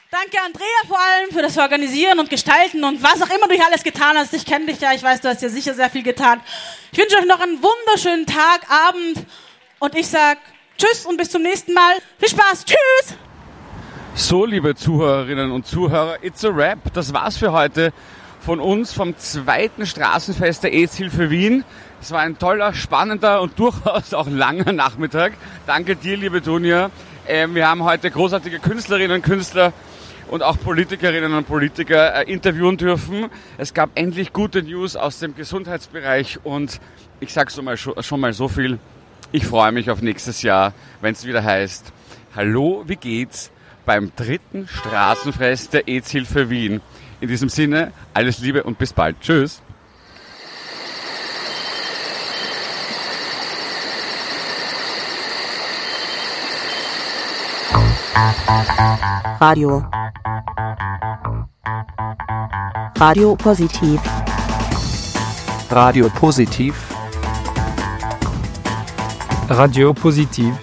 Danke, 0.10 0.38
Andrea, 0.46 0.66
vor 0.88 1.00
allem 1.00 1.32
für 1.32 1.42
das 1.42 1.58
Organisieren 1.58 2.20
und 2.20 2.30
Gestalten 2.30 2.84
und 2.84 3.02
was 3.02 3.22
auch 3.22 3.34
immer 3.34 3.48
du 3.48 3.54
hier 3.54 3.66
alles 3.66 3.84
getan 3.84 4.18
hast. 4.18 4.34
Ich 4.34 4.46
kenne 4.46 4.66
dich 4.66 4.80
ja, 4.82 4.94
ich 4.94 5.04
weiß, 5.04 5.22
du 5.22 5.30
hast 5.30 5.42
ja 5.42 5.50
sicher 5.50 5.74
sehr 5.74 5.90
viel 5.90 6.04
getan. 6.04 6.42
Ich 6.92 7.00
wünsche 7.00 7.18
euch 7.18 7.26
noch 7.26 7.40
einen 7.40 7.64
wunderschönen 7.64 8.26
Tag, 8.26 8.70
Abend 8.70 9.26
und 9.80 9.96
ich 9.96 10.08
sag 10.08 10.38
Tschüss 10.78 11.06
und 11.06 11.18
bis 11.18 11.30
zum 11.30 11.44
nächsten 11.44 11.74
Mal. 11.74 11.94
Viel 12.18 12.30
Spaß. 12.30 12.66
Tschüss. 12.66 13.16
So, 14.14 14.46
liebe 14.46 14.76
Zuhörerinnen 14.76 15.52
und 15.52 15.66
Zuhörer, 15.66 16.22
it's 16.24 16.44
a 16.44 16.54
wrap. 16.54 16.94
Das 16.94 17.14
war's 17.14 17.38
für 17.38 17.52
heute 17.52 17.94
von 18.42 18.60
uns 18.60 18.92
vom 18.92 19.18
zweiten 19.18 19.86
Straßenfest 19.86 20.64
der 20.64 20.74
AIDS-Hilfe 20.74 21.30
Wien. 21.30 21.64
Es 22.02 22.12
war 22.12 22.22
ein 22.22 22.40
toller, 22.40 22.74
spannender 22.74 23.42
und 23.42 23.58
durchaus 23.60 24.14
auch 24.14 24.28
langer 24.28 24.74
Nachmittag. 24.74 25.34
Danke 25.68 25.96
dir, 25.96 26.18
liebe 26.18 26.42
Dunja. 26.42 26.90
Ähm, 27.28 27.54
wir 27.54 27.68
haben 27.68 27.84
heute 27.84 28.10
großartige 28.10 28.60
Künstlerinnen 28.60 29.18
und 29.18 29.22
Künstler 29.22 29.74
und 30.28 30.42
auch 30.42 30.60
Politikerinnen 30.60 31.34
und 31.34 31.48
Politiker 31.48 32.16
äh, 32.16 32.32
interviewen 32.32 32.78
dürfen. 32.78 33.28
Es 33.60 33.74
gab 33.74 33.92
endlich 33.94 34.34
gute 34.34 34.64
News 34.64 34.96
aus 34.96 35.20
dem 35.20 35.36
Gesundheitsbereich 35.36 36.40
und 36.44 36.80
ich 37.20 37.32
sage 37.32 37.52
so 37.52 37.62
mal, 37.62 37.78
schon, 37.78 38.02
schon 38.02 38.20
mal 38.20 38.34
so 38.34 38.48
viel. 38.48 38.80
Ich 39.32 39.46
freue 39.46 39.72
mich 39.72 39.92
auf 39.92 40.02
nächstes 40.02 40.42
Jahr, 40.42 40.74
wenn 41.00 41.14
es 41.14 41.26
wieder 41.26 41.44
heißt, 41.44 41.94
Hallo, 42.36 42.84
wie 42.88 42.96
geht's? 42.96 43.52
beim 43.86 44.12
dritten 44.16 44.68
Straßenfest 44.68 45.74
der 45.74 45.88
AIDS-Hilfe 45.88 46.50
Wien. 46.50 46.82
In 47.22 47.28
diesem 47.28 47.50
Sinne, 47.50 47.94
alles 48.16 48.40
Liebe 48.40 48.64
und 48.64 48.78
bis 48.80 48.92
bald. 48.92 49.20
Tschüss. 49.22 49.62
Radio. 59.40 59.84
Radio 63.00 63.36
Positiv. 63.36 64.02
Radio 65.70 66.10
Positiv. 66.10 66.76
Radio 69.48 69.94
Positiv. 69.94 70.56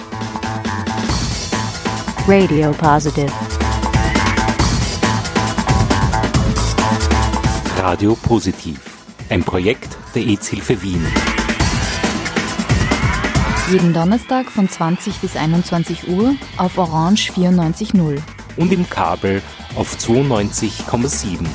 Radio 2.27 2.73
Positive. 2.73 3.39
Radio 3.39 3.48
Positiv. 8.23 8.81
Ein 9.29 9.45
Projekt 9.45 9.97
der 10.13 10.27
EZ-Hilfe 10.27 10.83
Wien. 10.83 11.07
Jeden 13.71 13.95
Donnerstag 13.95 14.51
von 14.51 14.69
20 14.69 15.19
bis 15.19 15.37
21 15.37 16.09
Uhr 16.09 16.35
auf 16.57 16.77
Orange 16.77 17.31
94.0. 17.31 18.21
Und 18.57 18.73
im 18.73 18.91
Kabel 18.91 19.41
auf 19.77 19.97
92,7. 19.97 21.47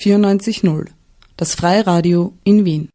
94.0, 0.00 0.86
das 1.36 1.54
Freiradio 1.54 2.32
in 2.42 2.64
Wien. 2.64 2.88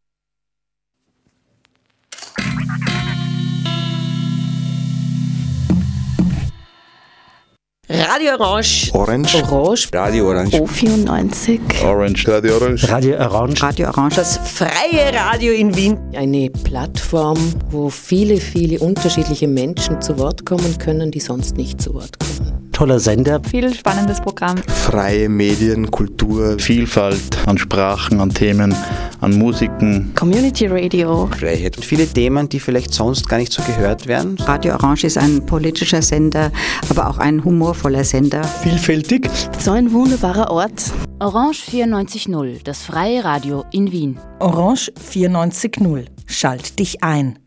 Radio 7.88 8.34
Orange. 8.34 8.90
Orange. 8.92 9.36
Orange. 9.52 9.88
Radio 9.94 10.30
Orange. 10.30 10.56
O94. 10.56 11.60
Orange. 11.84 12.26
Radio 12.26 12.56
Orange. 12.56 12.88
Radio 12.88 13.18
Orange. 13.20 13.62
Radio 13.62 13.88
Orange. 13.88 14.16
Das 14.16 14.38
freie 14.38 15.14
Radio 15.14 15.52
in 15.52 15.76
Wien. 15.76 15.96
Eine 16.12 16.50
Plattform, 16.50 17.38
wo 17.70 17.88
viele, 17.88 18.38
viele 18.38 18.80
unterschiedliche 18.80 19.46
Menschen 19.46 20.02
zu 20.02 20.18
Wort 20.18 20.44
kommen 20.44 20.76
können, 20.78 21.12
die 21.12 21.20
sonst 21.20 21.56
nicht 21.56 21.80
zu 21.80 21.94
Wort 21.94 22.18
kommen. 22.18 22.55
Toller 22.76 23.00
Sender. 23.00 23.40
Viel 23.42 23.72
spannendes 23.72 24.20
Programm. 24.20 24.58
Freie 24.68 25.30
Medien, 25.30 25.90
Kultur. 25.90 26.58
Vielfalt 26.58 27.38
an 27.46 27.56
Sprachen, 27.56 28.20
an 28.20 28.28
Themen, 28.28 28.76
an 29.22 29.38
Musiken. 29.38 30.12
Community 30.14 30.66
Radio. 30.66 31.26
Freiheit. 31.38 31.78
Und 31.78 31.86
viele 31.86 32.06
Themen, 32.06 32.50
die 32.50 32.60
vielleicht 32.60 32.92
sonst 32.92 33.30
gar 33.30 33.38
nicht 33.38 33.50
so 33.50 33.62
gehört 33.62 34.06
werden. 34.06 34.36
Radio 34.40 34.74
Orange 34.74 35.04
ist 35.04 35.16
ein 35.16 35.46
politischer 35.46 36.02
Sender, 36.02 36.52
aber 36.90 37.08
auch 37.08 37.16
ein 37.16 37.42
humorvoller 37.42 38.04
Sender. 38.04 38.44
Vielfältig. 38.44 39.30
So 39.58 39.70
ein 39.70 39.90
wunderbarer 39.90 40.50
Ort. 40.50 40.92
Orange 41.18 41.62
94.0, 41.62 42.62
das 42.62 42.82
freie 42.82 43.24
Radio 43.24 43.64
in 43.72 43.90
Wien. 43.90 44.20
Orange 44.38 44.92
94.0. 45.00 46.04
Schalt 46.26 46.78
dich 46.78 47.02
ein. 47.02 47.38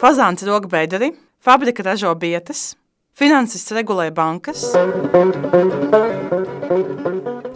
Fazāns 0.00 0.46
rok 0.46 0.68
bederi, 0.68 1.14
fabrika 1.46 1.84
ražo 1.86 2.10
bietes, 2.18 2.74
finansists 3.14 3.70
regulē 3.70 4.10
bankas, 4.10 4.74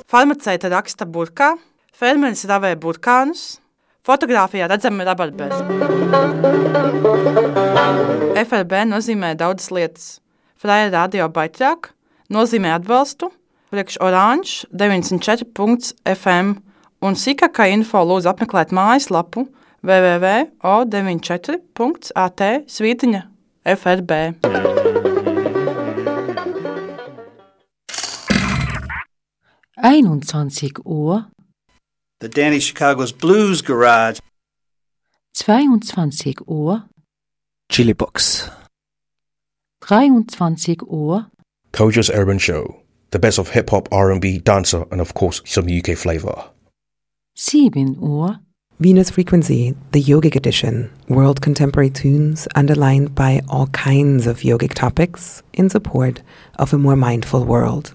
farmaceita 0.06 0.70
raksta 0.70 1.02
burkā, 1.10 1.58
fermeris 1.98 2.46
ravē 2.46 2.78
burkānus, 2.78 3.58
fotografijā 4.06 4.70
redzami 4.70 5.02
rabarberi. 5.08 5.58
FRB 8.44 8.72
nozīmē 8.92 9.34
daudzas 9.40 9.68
lietas. 9.74 10.22
Freja 10.60 10.86
radio 10.94 11.26
baitrāk 11.26 11.90
nozīmē 12.30 12.70
atbalstu, 12.76 13.26
priekš 13.74 13.98
Orange 14.06 14.70
94.fm 14.70 16.48
un 17.02 17.12
sīkākā 17.24 17.64
info 17.74 17.98
lūdzu 18.06 18.30
apmeklēt 18.30 18.70
mājaslapu 18.76 19.48
www.o94.at 19.82 22.40
svītiņa 22.70 23.39
FRB. 23.70 24.34
Einundzwanzig 29.76 30.84
Uhr, 30.84 31.30
The 32.18 32.28
Danny 32.28 32.60
Chicago's 32.60 33.12
Blues 33.12 33.62
Garage. 33.62 34.18
22 35.34 36.48
Uhr, 36.48 36.88
Chili 37.70 37.94
Box. 37.94 38.50
23 39.82 40.82
Uhr, 40.82 41.30
Koja's 41.72 42.10
Urban 42.10 42.38
Show. 42.40 42.82
The 43.12 43.20
best 43.20 43.38
of 43.38 43.50
hip 43.50 43.70
hop, 43.70 43.88
R&B, 43.92 44.38
dancer, 44.40 44.84
and 44.90 45.00
of 45.00 45.14
course 45.14 45.42
some 45.44 45.68
UK 45.68 45.96
flavor. 45.96 46.50
7 47.36 47.96
Uhr, 48.02 48.40
Venus 48.80 49.10
Frequency, 49.10 49.74
the 49.92 50.02
yogic 50.02 50.34
edition, 50.34 50.90
world 51.06 51.42
contemporary 51.42 51.90
tunes 51.90 52.48
underlined 52.54 53.14
by 53.14 53.42
all 53.46 53.66
kinds 53.66 54.26
of 54.26 54.40
yogic 54.40 54.72
topics 54.72 55.42
in 55.52 55.68
support 55.68 56.22
of 56.58 56.72
a 56.72 56.78
more 56.78 56.96
mindful 56.96 57.44
world. 57.44 57.94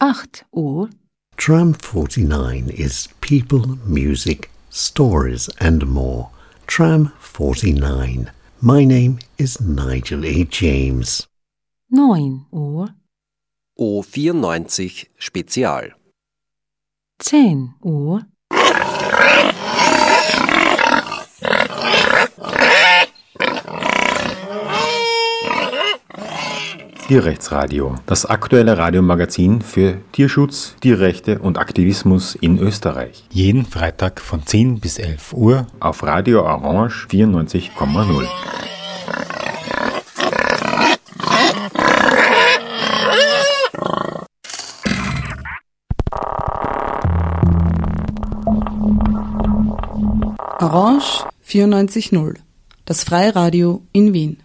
8 0.00 0.44
Uhr, 0.56 0.88
Tram 1.36 1.72
49 1.72 2.70
is 2.70 3.08
people, 3.20 3.76
music, 3.84 4.52
stories, 4.70 5.50
and 5.58 5.84
more. 5.88 6.30
Tram 6.68 7.12
49. 7.18 8.30
My 8.60 8.84
name 8.84 9.18
is 9.36 9.60
Nigel 9.60 10.24
A. 10.24 10.44
James. 10.44 11.26
9 11.90 12.46
Uhr, 12.52 12.94
O94 13.80 15.06
Spezial. 15.18 15.90
10 17.18 17.74
Uhr, 17.84 18.26
Tierrechtsradio, 27.08 27.94
das 28.04 28.26
aktuelle 28.26 28.76
Radiomagazin 28.76 29.62
für 29.62 29.96
Tierschutz, 30.12 30.76
Tierrechte 30.82 31.38
und 31.38 31.56
Aktivismus 31.56 32.34
in 32.34 32.58
Österreich. 32.58 33.24
Jeden 33.30 33.64
Freitag 33.64 34.20
von 34.20 34.44
10 34.44 34.78
bis 34.78 34.98
11 34.98 35.32
Uhr 35.32 35.66
auf 35.80 36.02
Radio 36.02 36.42
Orange 36.42 37.06
94,0. 37.10 38.28
Orange 50.60 51.24
94.0, 51.46 52.34
das 52.84 53.04
Freiradio 53.04 53.80
in 53.92 54.12
Wien. 54.12 54.42